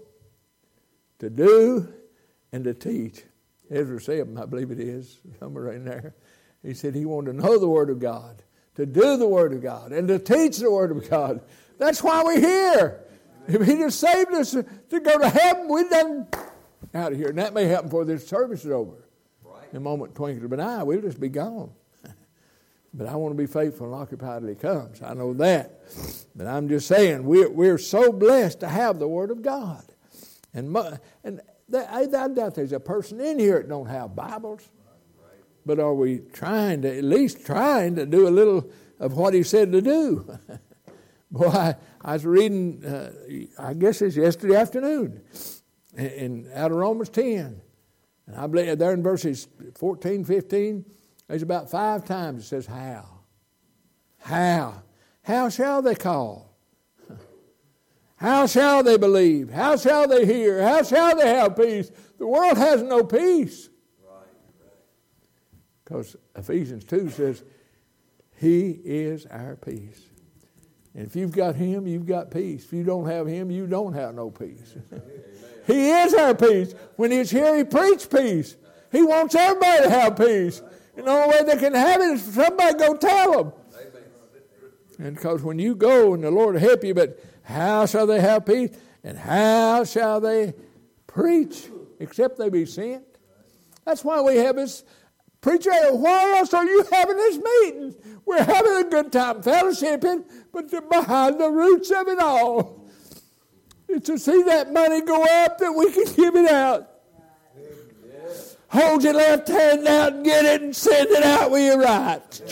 [1.18, 1.92] to do,
[2.53, 3.23] and to teach.
[3.70, 6.14] Ezra 7, I believe it is, somewhere in there.
[6.62, 8.42] He said he wanted to know the Word of God,
[8.77, 11.40] to do the Word of God, and to teach the Word of God.
[11.79, 13.03] That's why we're here.
[13.46, 16.26] If He just saved us to go to heaven, we'd done
[16.94, 17.28] out of here.
[17.28, 19.09] And that may happen before this service is over.
[19.44, 19.68] Right.
[19.70, 21.70] In a moment, twinkle of an eye, we'll just be gone.
[22.94, 25.02] but I want to be faithful and occupied till He comes.
[25.02, 25.80] I know that.
[26.35, 29.85] But I'm just saying, we're, we're so blessed to have the Word of God.
[30.52, 30.76] And,
[31.24, 31.40] and
[31.76, 34.68] I doubt there's a person in here that don't have Bibles.
[35.66, 39.42] But are we trying to, at least trying to do a little of what he
[39.42, 40.38] said to do?
[41.35, 43.11] Boy, I, I, was reading, uh,
[43.59, 45.20] I guess it's yesterday afternoon,
[45.97, 47.61] in, in, out of Romans 10.
[48.29, 50.85] And I believe there in verses 14, 15,
[51.27, 53.09] there's about five times it says, How?
[54.20, 54.83] How?
[55.23, 56.55] How shall they call?
[58.14, 59.51] How shall they believe?
[59.51, 60.62] How shall they hear?
[60.62, 61.90] How shall they have peace?
[62.16, 63.70] The world has no peace.
[65.83, 67.42] Because Ephesians 2 says,
[68.37, 70.01] He is our peace.
[70.94, 72.64] And if you've got Him, you've got peace.
[72.64, 74.76] If you don't have Him, you don't have no peace.
[75.66, 76.74] he is our peace.
[76.96, 78.57] When He's here, He preaches peace.
[78.92, 80.62] He wants everybody to have peace.
[80.96, 83.52] And the only way they can have it is for somebody go tell them.
[84.98, 88.20] And because when you go, and the Lord will help you, but how shall they
[88.20, 88.70] have peace?
[89.02, 90.54] And how shall they
[91.09, 91.66] preach
[91.98, 93.04] except they be sent?
[93.85, 94.85] That's why we have this
[95.44, 97.94] Preacher, why else are you having this meeting?
[98.24, 102.88] We're having a good time fellowshipping, but behind the roots of it all
[103.87, 106.88] is to see that money go up that we can give it out.
[108.68, 112.42] Hold your left hand out and get it and send it out with your right.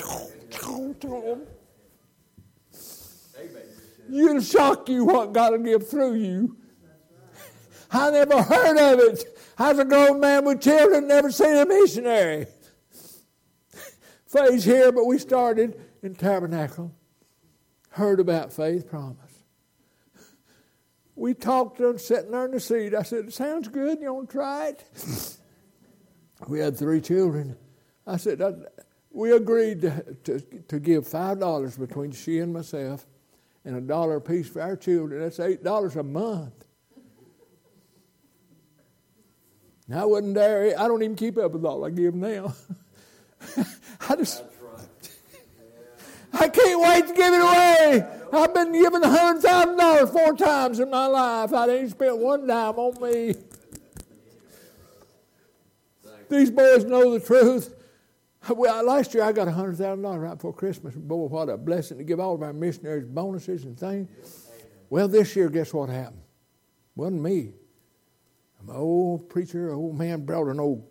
[4.11, 6.59] You'll shock you what God will give through you.
[7.91, 9.25] I never heard of it.
[9.57, 12.49] I was a grown man with children, never seen a missionary
[14.33, 16.93] phase here, but we started in Tabernacle,
[17.91, 19.19] heard about faith promise.
[21.15, 22.95] We talked to them sitting there in the seat.
[22.95, 24.01] I said, It Sounds good.
[24.01, 24.85] You want to try it?
[26.49, 27.57] we had three children.
[28.07, 28.41] I said,
[29.11, 33.07] We agreed to, to, to give $5 between she and myself
[33.65, 35.21] and a dollar piece for our children.
[35.21, 36.65] That's $8 a month.
[39.95, 40.75] I wasn't there.
[40.79, 42.55] I don't even keep up with all I give now.
[44.13, 44.45] I just,
[46.35, 48.07] I can't wait to give it away.
[48.31, 51.55] I've been given $100,000 four times in my life.
[51.55, 53.35] I didn't spend one dime on me.
[56.29, 57.75] These boys know the truth.
[58.51, 60.95] Well, last year I got $100,000 right before Christmas.
[60.95, 64.11] Boy, what a blessing to give all of our missionaries bonuses and things.
[64.91, 66.21] Well, this year, guess what happened?
[66.97, 67.55] Wasn't me.
[68.63, 70.87] My old preacher, old man, brought an old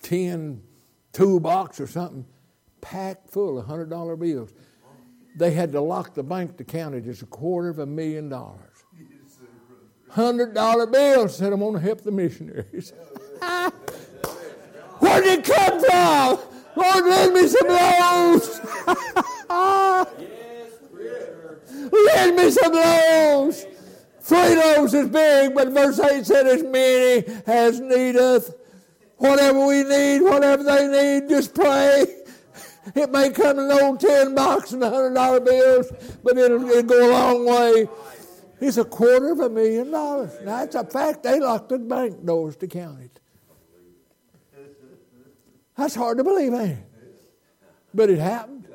[0.00, 0.62] tin
[1.16, 2.26] toolbox or something
[2.90, 4.54] packed full of hundred dollar bills.
[5.36, 8.28] They had to lock the bank to count it as a quarter of a million
[8.28, 8.84] dollars.
[10.08, 12.92] Hundred dollar bills said I'm gonna help the missionaries.
[15.00, 16.38] Where did it come from?
[16.76, 18.60] Lord, lend me some loaves.
[21.92, 23.66] lend me some loaves.
[24.20, 28.54] Three loaves is big, but verse 8 said, As many as needeth
[29.18, 32.04] Whatever we need, whatever they need, just pray.
[32.94, 35.90] It may come in an old tin box and hundred dollar bills,
[36.22, 37.88] but it'll, it'll go a long way.
[38.60, 40.32] It's a quarter of a million dollars.
[40.42, 41.22] Now, it's a fact.
[41.22, 43.20] They locked the bank doors to count it.
[45.76, 46.78] That's hard to believe, it?
[47.92, 48.66] But it happened.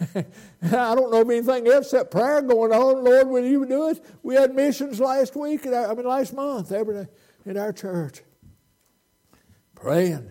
[0.14, 3.04] I don't know of anything else except prayer going on.
[3.04, 4.04] Lord, will you do it?
[4.22, 7.08] We had missions last week, I mean, last month, every day
[7.46, 8.22] in our church
[9.80, 10.30] praying.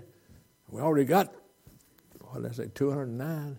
[0.70, 1.34] We already got,
[2.32, 3.58] what did I say, 209.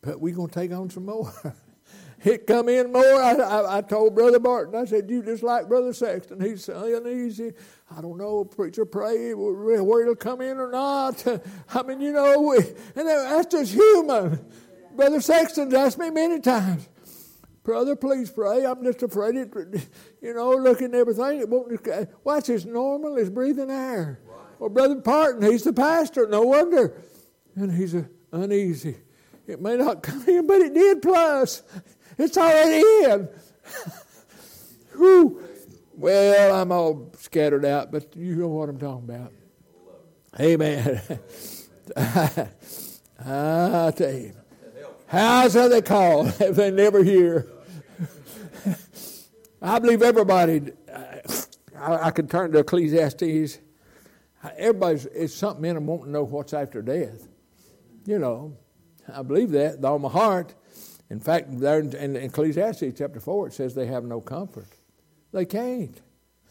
[0.00, 1.32] But we're going to take on some more.
[2.24, 3.04] it come in more.
[3.04, 6.40] I, I, I, told Brother Barton, I said, you just like Brother Sexton.
[6.40, 7.52] He's uneasy.
[7.96, 11.24] I don't know, preacher, pray where it'll come in or not.
[11.74, 12.56] I mean, you know, we,
[12.96, 14.44] and that's just human.
[14.96, 16.88] Brother Sexton's asked me many times,
[17.62, 18.66] Brother, please pray.
[18.66, 19.88] I'm just afraid it,
[20.20, 21.40] you know, looking at everything.
[21.40, 21.86] It won't,
[22.24, 24.18] well, that's as normal as breathing air.
[24.58, 26.26] Well, Brother Parton, he's the pastor.
[26.26, 27.00] No wonder.
[27.54, 27.94] And he's
[28.32, 28.96] uneasy.
[29.46, 31.62] It may not come in, but it did plus.
[32.18, 33.28] It's already in.
[34.96, 35.42] Whew.
[35.94, 39.32] Well, I'm all scattered out, but you know what I'm talking about.
[40.40, 41.00] Amen.
[43.24, 44.32] I tell you,
[45.06, 47.46] how's are they called if they never hear?
[49.60, 50.72] I believe everybody.
[50.92, 51.16] Uh,
[51.78, 53.58] I, I can turn to Ecclesiastes.
[54.56, 57.28] Everybody's it's something in them wanting to know what's after death.
[58.04, 58.56] You know,
[59.12, 60.54] I believe that with all my heart.
[61.10, 64.68] In fact, there in, Ecclesiastes chapter four, it says they have no comfort.
[65.32, 66.00] They can't.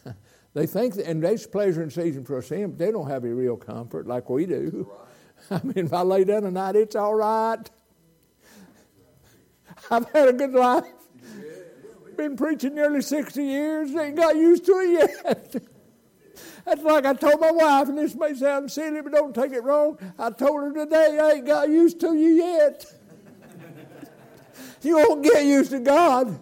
[0.53, 3.23] They think, that, and there's pleasure and season for a sin, but they don't have
[3.23, 4.91] any real comfort like we do.
[5.49, 7.63] I mean, if I lay down tonight, it's all right.
[9.89, 10.83] I've had a good life.
[12.17, 15.63] Been preaching nearly 60 years, ain't got used to it yet.
[16.65, 19.63] That's like I told my wife, and this may sound silly, but don't take it
[19.63, 19.97] wrong.
[20.17, 22.85] I told her today, I ain't got used to you yet.
[24.81, 26.39] you won't get used to God.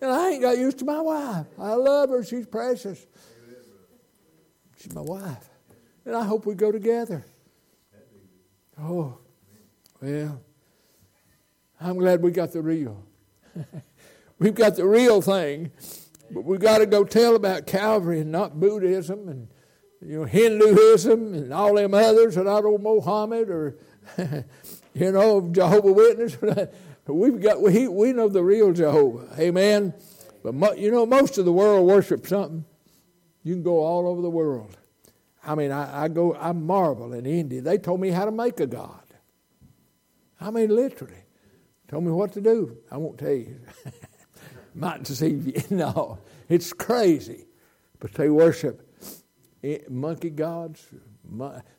[0.00, 1.46] And I ain't got used to my wife.
[1.58, 2.22] I love her.
[2.22, 3.06] She's precious.
[4.78, 5.48] She's my wife.
[6.04, 7.24] And I hope we go together.
[8.78, 9.18] Oh,
[10.02, 10.40] well,
[11.80, 13.02] I'm glad we got the real.
[14.38, 15.72] We've got the real thing,
[16.30, 19.48] but we've got to go tell about Calvary and not Buddhism and
[20.00, 23.76] you know Hinduism and all them others, and not old Mohammed or
[24.94, 26.36] you know Jehovah Witness.
[27.06, 29.94] We've got we we know the real Jehovah, Amen.
[30.42, 32.64] But mo, you know most of the world worships something.
[33.44, 34.76] You can go all over the world.
[35.46, 37.60] I mean, I, I go, I marvel in India.
[37.60, 39.04] They told me how to make a God.
[40.40, 41.22] I mean, literally.
[41.88, 42.78] Told me what to do.
[42.90, 43.60] I won't tell you.
[44.76, 45.76] Might deceive you.
[45.76, 46.18] no,
[46.48, 47.46] it's crazy.
[47.98, 48.82] But they worship
[49.88, 50.86] monkey gods.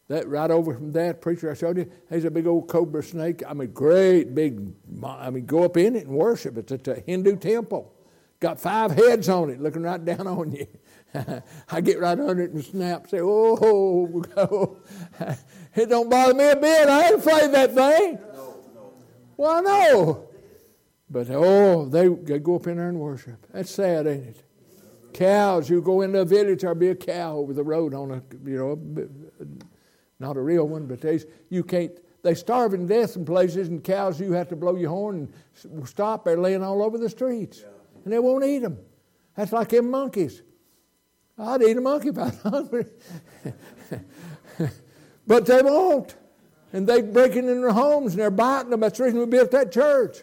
[0.09, 3.43] That right over from that preacher I showed you, there's a big old cobra snake.
[3.47, 4.73] I mean, great big.
[5.03, 6.57] I mean, go up in it and worship.
[6.57, 7.93] It's at a Hindu temple.
[8.39, 10.67] Got five heads on it, looking right down on you.
[11.71, 14.77] I get right under it and snap, say, oh, oh,
[15.75, 16.87] it don't bother me a bit.
[16.87, 18.19] I ain't afraid of that thing.
[18.33, 18.93] No, no.
[19.37, 20.26] Well, no.
[21.09, 23.45] But oh, they, they go up in there and worship.
[23.53, 24.43] That's sad, ain't it?
[25.13, 28.21] Cows, you go into a village, there'll be a cow over the road on a,
[28.45, 29.07] you know,
[30.19, 31.91] not a real one, but they, you can't,
[32.23, 35.33] they starve to death in places, and cows, you have to blow your horn
[35.63, 36.25] and stop.
[36.25, 37.63] They're laying all over the streets,
[38.03, 38.77] and they won't eat them.
[39.35, 40.41] That's like them monkeys.
[41.37, 42.85] I'd eat a monkey if I was hungry.
[45.27, 46.15] but they won't.
[46.73, 48.81] And they're breaking in their homes and they're biting them.
[48.81, 50.17] That's the reason we built that church.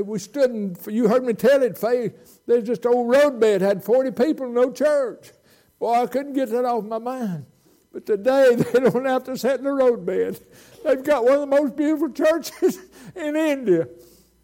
[0.00, 2.40] We stood and you heard me tell it, Faith.
[2.46, 5.32] there's just old roadbed, had 40 people, no church.
[5.78, 7.46] Boy, I couldn't get that off my mind.
[7.92, 10.40] But today they don't have to sit in the roadbed.
[10.84, 12.78] They've got one of the most beautiful churches
[13.16, 13.88] in India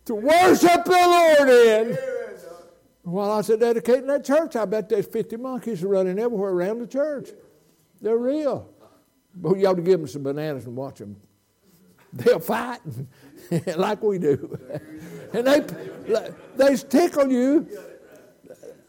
[0.05, 1.99] to worship the Lord in.
[3.03, 6.87] While I was dedicating that church, I bet there's 50 monkeys running everywhere around the
[6.87, 7.31] church.
[8.03, 8.69] They're real.
[9.35, 11.17] But you ought to give them some bananas and watch them.
[12.13, 12.81] They'll fight
[13.77, 14.59] like we do.
[15.33, 15.65] And they,
[16.57, 17.69] they tickle you.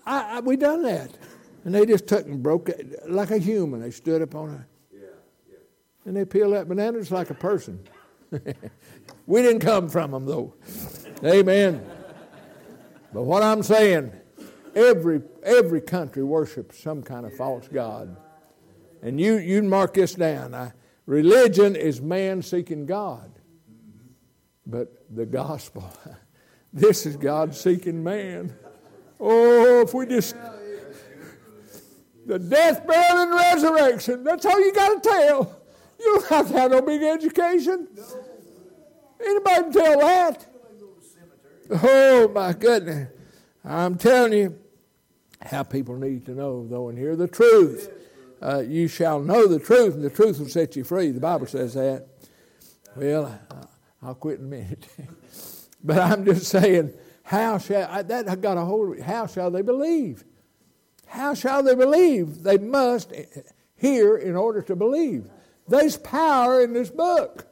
[0.05, 1.11] I, I, we done that.
[1.65, 3.81] And they just took and broke it like a human.
[3.81, 4.61] They stood up on it.
[6.05, 7.79] And they peeled that banana just like a person.
[9.27, 10.55] we didn't come from them, though.
[11.23, 11.85] Amen.
[13.13, 14.13] But what I'm saying,
[14.75, 18.15] every, every country worships some kind of false God.
[19.01, 20.55] And you, you mark this down.
[20.55, 20.73] I,
[21.05, 23.31] religion is man seeking God.
[24.65, 25.91] But the gospel,
[26.73, 28.55] this is God seeking man.
[29.19, 30.35] Oh, if we just.
[32.25, 34.23] The death, burial, and resurrection.
[34.23, 35.59] That's all you got to tell.
[35.99, 37.87] You don't have to have no big education.
[39.19, 40.45] Anybody can tell that.
[41.71, 43.09] Oh, my goodness.
[43.65, 44.59] I'm telling you
[45.41, 47.91] how people need to know, though, and hear the truth.
[48.41, 51.11] Uh, you shall know the truth, and the truth will set you free.
[51.11, 52.07] The Bible says that.
[52.95, 53.39] Well,
[54.01, 54.87] I'll quit in a minute.
[55.83, 60.23] but I'm just saying, how shall that got a hold How shall they believe?
[61.05, 62.43] How shall they believe?
[62.43, 63.13] They must
[63.75, 65.29] hear in order to believe.
[65.67, 67.45] There's power in this book.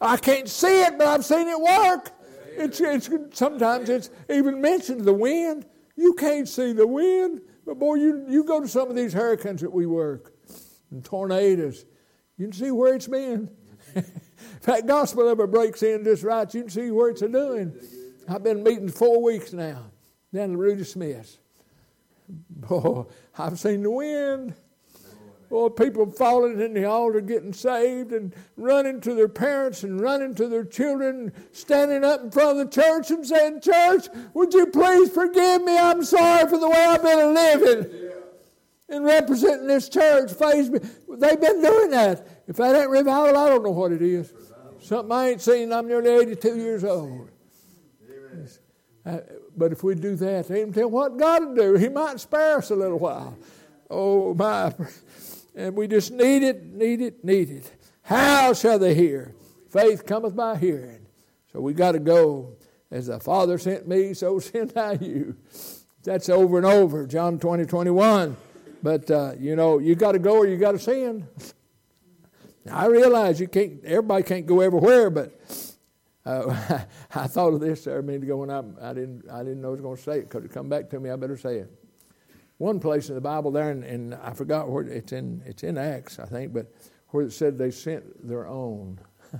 [0.00, 2.12] I can't see it, but I've seen it work.
[2.56, 5.66] It's, it's, sometimes it's even mentioned the wind.
[5.96, 9.60] You can't see the wind, but boy, you, you go to some of these hurricanes
[9.62, 10.32] that we work
[10.90, 11.84] and tornadoes,
[12.36, 13.50] you can see where it's been.
[14.56, 17.72] if that gospel ever breaks in just right, you can see where it's a doing.
[18.28, 19.90] I've been meeting four weeks now
[20.32, 21.38] down at Rudy Smith's.
[22.28, 23.06] Boy,
[23.38, 24.54] I've seen the wind.
[25.50, 30.34] or people falling in the altar getting saved and running to their parents and running
[30.34, 34.66] to their children, standing up in front of the church and saying, Church, would you
[34.66, 35.76] please forgive me?
[35.78, 38.10] I'm sorry for the way I've been living.
[38.90, 40.80] And representing this church, me.
[41.18, 42.37] They've been doing that.
[42.48, 44.32] If that ain't revival, I don't know what it is.
[44.80, 45.72] Something I ain't seen.
[45.72, 47.30] I'm nearly 82 years old.
[49.04, 49.18] Uh,
[49.56, 51.74] but if we do that, ain't tell what God will do.
[51.74, 53.36] He might spare us a little while.
[53.90, 54.74] Oh my!
[55.54, 57.72] And we just need it, need it, need it.
[58.02, 59.34] How shall they hear?
[59.70, 61.06] Faith cometh by hearing.
[61.52, 62.54] So we got to go.
[62.90, 65.36] As the Father sent me, so send I you.
[66.04, 68.36] That's over and over, John 20, 21.
[68.82, 70.78] But, uh, you know, you got to go or you got to
[72.68, 72.78] send.
[72.78, 75.38] I realize you can't, everybody can't go everywhere, but
[76.24, 76.54] uh,
[77.14, 79.68] I thought of this there a minute ago when I, I, didn't, I didn't know
[79.68, 81.56] I was going to say it because it come back to me, I better say
[81.56, 81.72] it.
[82.58, 85.78] One place in the Bible there, and, and I forgot where it's in, it's in
[85.78, 86.72] Acts, I think, but
[87.08, 89.00] where it said they sent their own.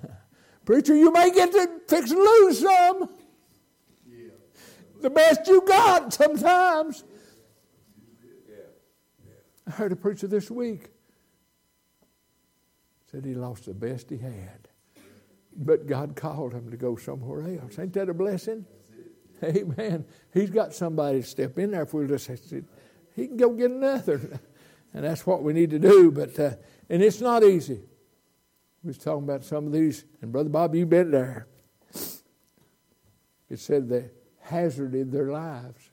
[0.65, 3.09] Preacher, you may get to fix and lose some.
[4.07, 4.29] Yeah.
[5.01, 7.05] The best you got sometimes.
[9.67, 10.89] I heard a preacher this week
[13.11, 14.69] said he lost the best he had.
[15.57, 17.79] But God called him to go somewhere else.
[17.79, 18.65] Ain't that a blessing?
[19.43, 20.05] Amen.
[20.33, 22.29] He's got somebody to step in there if we'll just
[23.17, 24.41] he can go get another.
[24.95, 26.11] And that's what we need to do.
[26.11, 26.53] But uh,
[26.89, 27.83] and it's not easy.
[28.83, 31.47] We was talking about some of these, and Brother Bob, you've been there.
[33.51, 35.91] It said they hazarded their lives.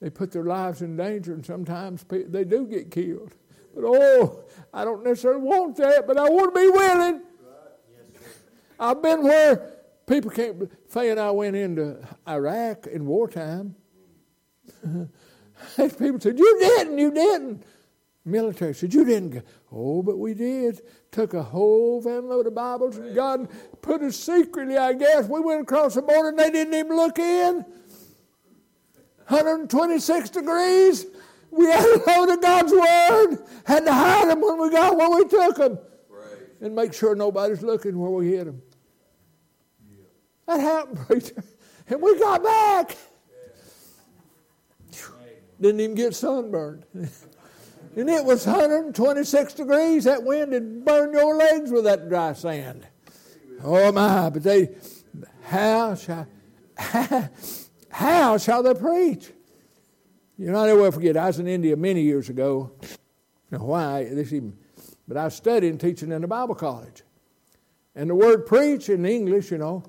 [0.00, 3.34] They put their lives in danger, and sometimes they do get killed.
[3.74, 7.22] But oh, I don't necessarily want that, but I want to be willing.
[8.80, 9.72] I've been where
[10.06, 10.70] people can't.
[10.88, 13.74] Faye and I went into Iraq in wartime.
[15.76, 17.62] people said, You didn't, you didn't.
[18.24, 19.42] Military said, You didn't go.
[19.72, 20.80] Oh, but we did.
[21.10, 23.48] Took a whole van load of Bibles, and God
[23.80, 25.26] put us secretly, I guess.
[25.26, 27.64] We went across the border and they didn't even look in.
[29.28, 31.06] 126 degrees.
[31.50, 33.38] We had a load of God's Word.
[33.64, 35.78] Had to hide them when we got when we took them.
[36.08, 36.24] Right.
[36.60, 38.62] And make sure nobody's looking where we hit them.
[39.90, 40.04] Yeah.
[40.46, 41.44] That happened, preacher.
[41.88, 42.96] And we got back.
[44.92, 45.06] Yeah.
[45.60, 46.84] Didn't even get sunburned.
[46.94, 50.04] and it was 126 degrees.
[50.04, 52.86] That wind had burned your legs with that dry sand.
[53.64, 54.76] Oh my, but they,
[55.42, 56.26] how shall,
[57.90, 59.32] how shall they preach?
[60.38, 62.70] You know, I never forget, I was in India many years ago.
[63.50, 64.04] Now, why?
[64.04, 64.56] This even,
[65.08, 67.02] but I was studying teaching in a Bible college.
[67.96, 69.82] And the word preach in English, you know,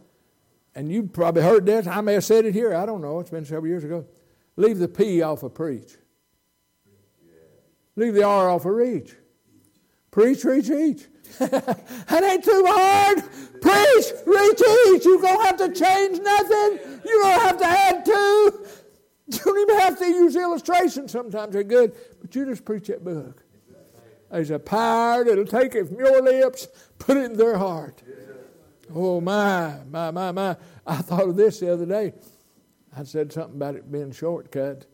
[0.74, 1.86] and you probably heard this.
[1.86, 2.74] I may have said it here.
[2.74, 3.20] I don't know.
[3.20, 4.08] It's been several years ago.
[4.56, 5.98] Leave the P off of preach.
[7.96, 9.14] Leave the R off of reach.
[10.10, 11.08] Preach, reach, each.
[11.40, 13.18] that ain't too hard.
[13.62, 15.06] Preach, reach, each.
[15.06, 17.02] You don't have to change nothing.
[17.06, 18.66] You don't have to add to.
[19.30, 21.12] You don't even have to use illustrations.
[21.12, 23.44] Sometimes they're good, but you just preach that book.
[24.32, 26.68] There's a power that'll take it from your lips,
[26.98, 28.02] put it in their heart.
[28.94, 30.58] Oh my, my, my, my!
[30.86, 32.14] I thought of this the other day.
[32.96, 34.88] I said something about it being shortcut,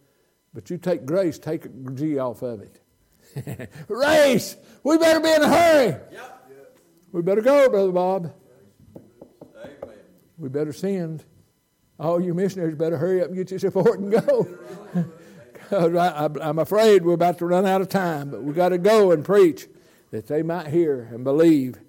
[0.54, 3.70] but you take grace, take a G off of it.
[3.88, 4.58] Race!
[4.84, 5.88] We better be in a hurry.
[6.12, 6.50] Yep.
[7.14, 8.34] We better go, Brother Bob.
[8.96, 9.96] Amen.
[10.38, 11.24] We better send.
[12.00, 14.48] All you missionaries better hurry up and get your support and go.
[15.72, 19.12] I, am afraid we're about to run out of time, but we've got to go
[19.12, 19.68] and preach
[20.12, 21.80] that they might hear and believe.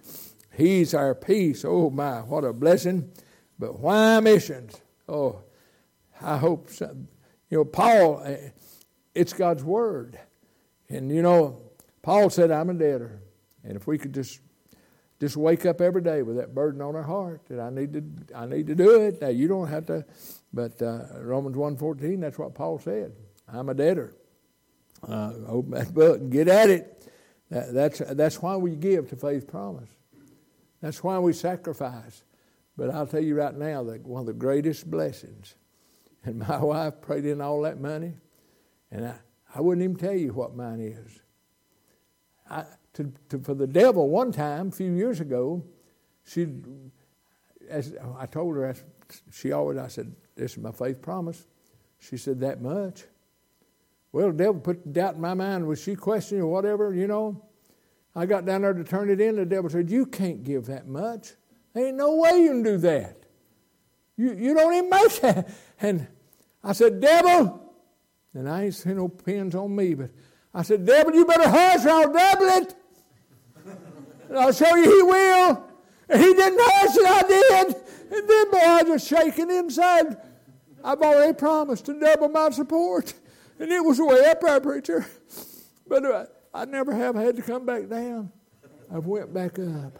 [0.52, 1.64] He's our peace.
[1.64, 3.10] Oh, my, what a blessing.
[3.58, 4.80] But why missions?
[5.08, 5.42] Oh,
[6.20, 6.96] I hope, so.
[7.50, 8.50] you know, Paul, eh,
[9.14, 10.18] it's God's Word.
[10.88, 11.60] And, you know,
[12.02, 13.20] Paul said, I'm a debtor.
[13.64, 14.40] And if we could just
[15.20, 18.36] just wake up every day with that burden on our heart that I need to
[18.36, 19.20] I need to do it.
[19.20, 20.04] Now you don't have to,
[20.52, 23.12] but uh, Romans 1.14, that's what Paul said.
[23.48, 24.14] I'm a debtor.
[25.06, 27.10] Uh, open that book and get at it.
[27.50, 29.88] That, that's that's why we give to faith promise.
[30.80, 32.22] That's why we sacrifice.
[32.76, 35.54] But I'll tell you right now that one of the greatest blessings,
[36.24, 38.14] and my wife prayed in all that money,
[38.90, 39.14] and I,
[39.54, 41.20] I wouldn't even tell you what mine is.
[42.50, 42.64] I,
[42.96, 45.62] to, to, for the devil one time, a few years ago,
[46.24, 46.48] she,
[47.68, 48.74] as I told her,
[49.32, 51.46] she always, I said, this is my faith promise.
[51.98, 53.04] She said, that much?
[54.12, 55.66] Well, the devil put doubt in my mind.
[55.66, 57.42] Was she questioning or whatever, you know?
[58.14, 59.36] I got down there to turn it in.
[59.36, 61.32] The devil said, you can't give that much.
[61.74, 63.24] There ain't no way you can do that.
[64.16, 65.50] You, you don't even make that.
[65.78, 66.06] And
[66.64, 67.74] I said, devil,
[68.32, 70.10] and I ain't seen no pins on me, but
[70.56, 72.74] I said, Devil, you better hush I'll double it.
[74.28, 75.64] And I'll show you he will.
[76.08, 77.76] And he didn't hush and I did.
[78.12, 80.16] And then, boy, I was shaking inside.
[80.84, 83.14] I've already promised to double my support.
[83.58, 85.06] And it was way up there, preacher.
[85.88, 88.30] But uh, I never have had to come back down.
[88.92, 89.98] I've went back up,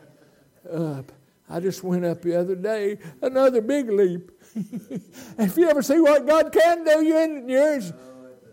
[0.73, 1.13] up.
[1.49, 4.31] I just went up the other day, another big leap.
[5.39, 7.93] if you ever see what God can do, you in yours.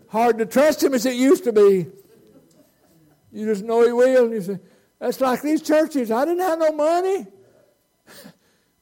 [0.08, 1.86] Hard to trust Him as it used to be.
[3.32, 4.26] You just know He will.
[4.26, 4.60] And you say,
[4.98, 6.10] that's like these churches.
[6.10, 7.26] I didn't have no money.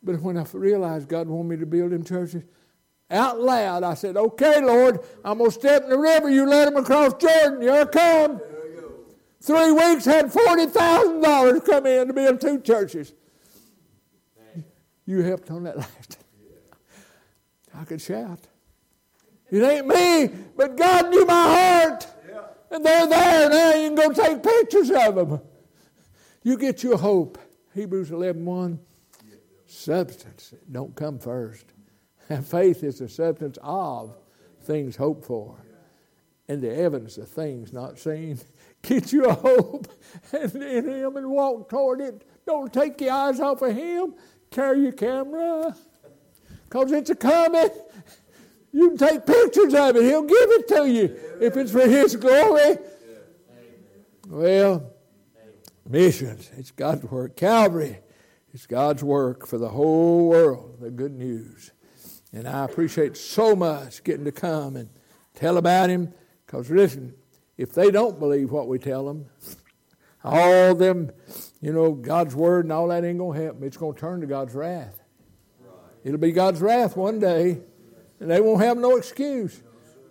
[0.05, 2.43] But when I realized God wanted me to build them churches,
[3.09, 6.29] out loud, I said, Okay, Lord, I'm going to step in the river.
[6.29, 7.63] You let them across Jordan.
[7.63, 8.41] Here I come.
[9.41, 13.13] Three weeks had $40,000 come in to build two churches.
[15.05, 16.19] You helped on that last.
[17.75, 18.39] I could shout.
[19.51, 22.07] It ain't me, but God knew my heart.
[22.71, 23.75] And they're there now.
[23.75, 25.41] You can go take pictures of them.
[26.43, 27.39] You get your hope.
[27.75, 28.79] Hebrews 11 1.
[29.67, 31.67] Substance don't come first.
[32.29, 34.15] And faith is the substance of
[34.63, 35.57] things hoped for
[36.49, 38.39] and the evidence of things not seen.
[38.83, 39.87] Get you a hope
[40.33, 42.27] and in Him and walk toward it.
[42.45, 44.15] Don't take your eyes off of Him.
[44.51, 45.75] Carry your camera
[46.65, 47.71] because it's a coming.
[48.73, 50.03] You can take pictures of it.
[50.03, 52.79] He'll give it to you if it's for His glory.
[54.29, 54.93] Well,
[55.93, 57.37] missions, it's God's work.
[57.37, 58.01] Calvary,
[58.53, 61.71] it's God's work for the whole world, the good news.
[62.33, 64.89] And I appreciate so much getting to come and
[65.35, 66.13] tell about Him
[66.47, 67.15] because, listen,
[67.57, 69.27] if they don't believe what we tell them,
[70.25, 71.11] all them,
[71.61, 73.67] you know, God's word and all that ain't going to help them.
[73.67, 75.03] It's going to turn to God's wrath.
[76.05, 77.61] It'll be God's wrath one day,
[78.19, 79.63] and they won't have no excuse.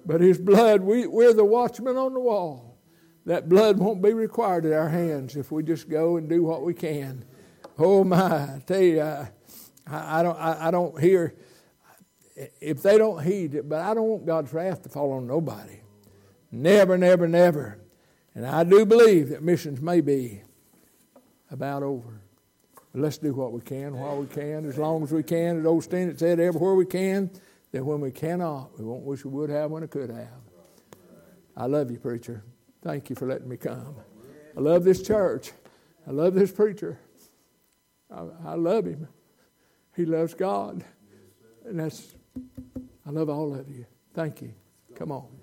[0.06, 2.71] But His blood, we, we're the watchmen on the wall.
[3.26, 6.64] That blood won't be required at our hands if we just go and do what
[6.64, 7.24] we can.
[7.78, 8.18] Oh my!
[8.18, 9.30] I tell you, I,
[9.88, 11.36] I don't, I, I don't hear
[12.60, 13.70] if they don't heed it.
[13.70, 15.82] But I don't want God's wrath to fall on nobody.
[16.52, 17.80] Never, never, never.
[18.34, 20.42] And I do believe that missions may be
[21.50, 22.22] about over.
[22.92, 25.60] But let's do what we can while we can, as long as we can.
[25.60, 27.30] As old Stennett said, everywhere we can.
[27.72, 30.28] that when we cannot, we won't wish we would have when we could have.
[31.56, 32.44] I love you, preacher.
[32.82, 33.96] Thank you for letting me come.
[34.58, 35.52] I love this church.
[36.08, 37.00] I love this preacher.
[38.10, 39.08] I, I love him.
[39.96, 40.84] He loves God.
[41.66, 42.16] And that's,
[43.06, 43.86] I love all of you.
[44.14, 44.54] Thank you.
[44.96, 45.41] Come on.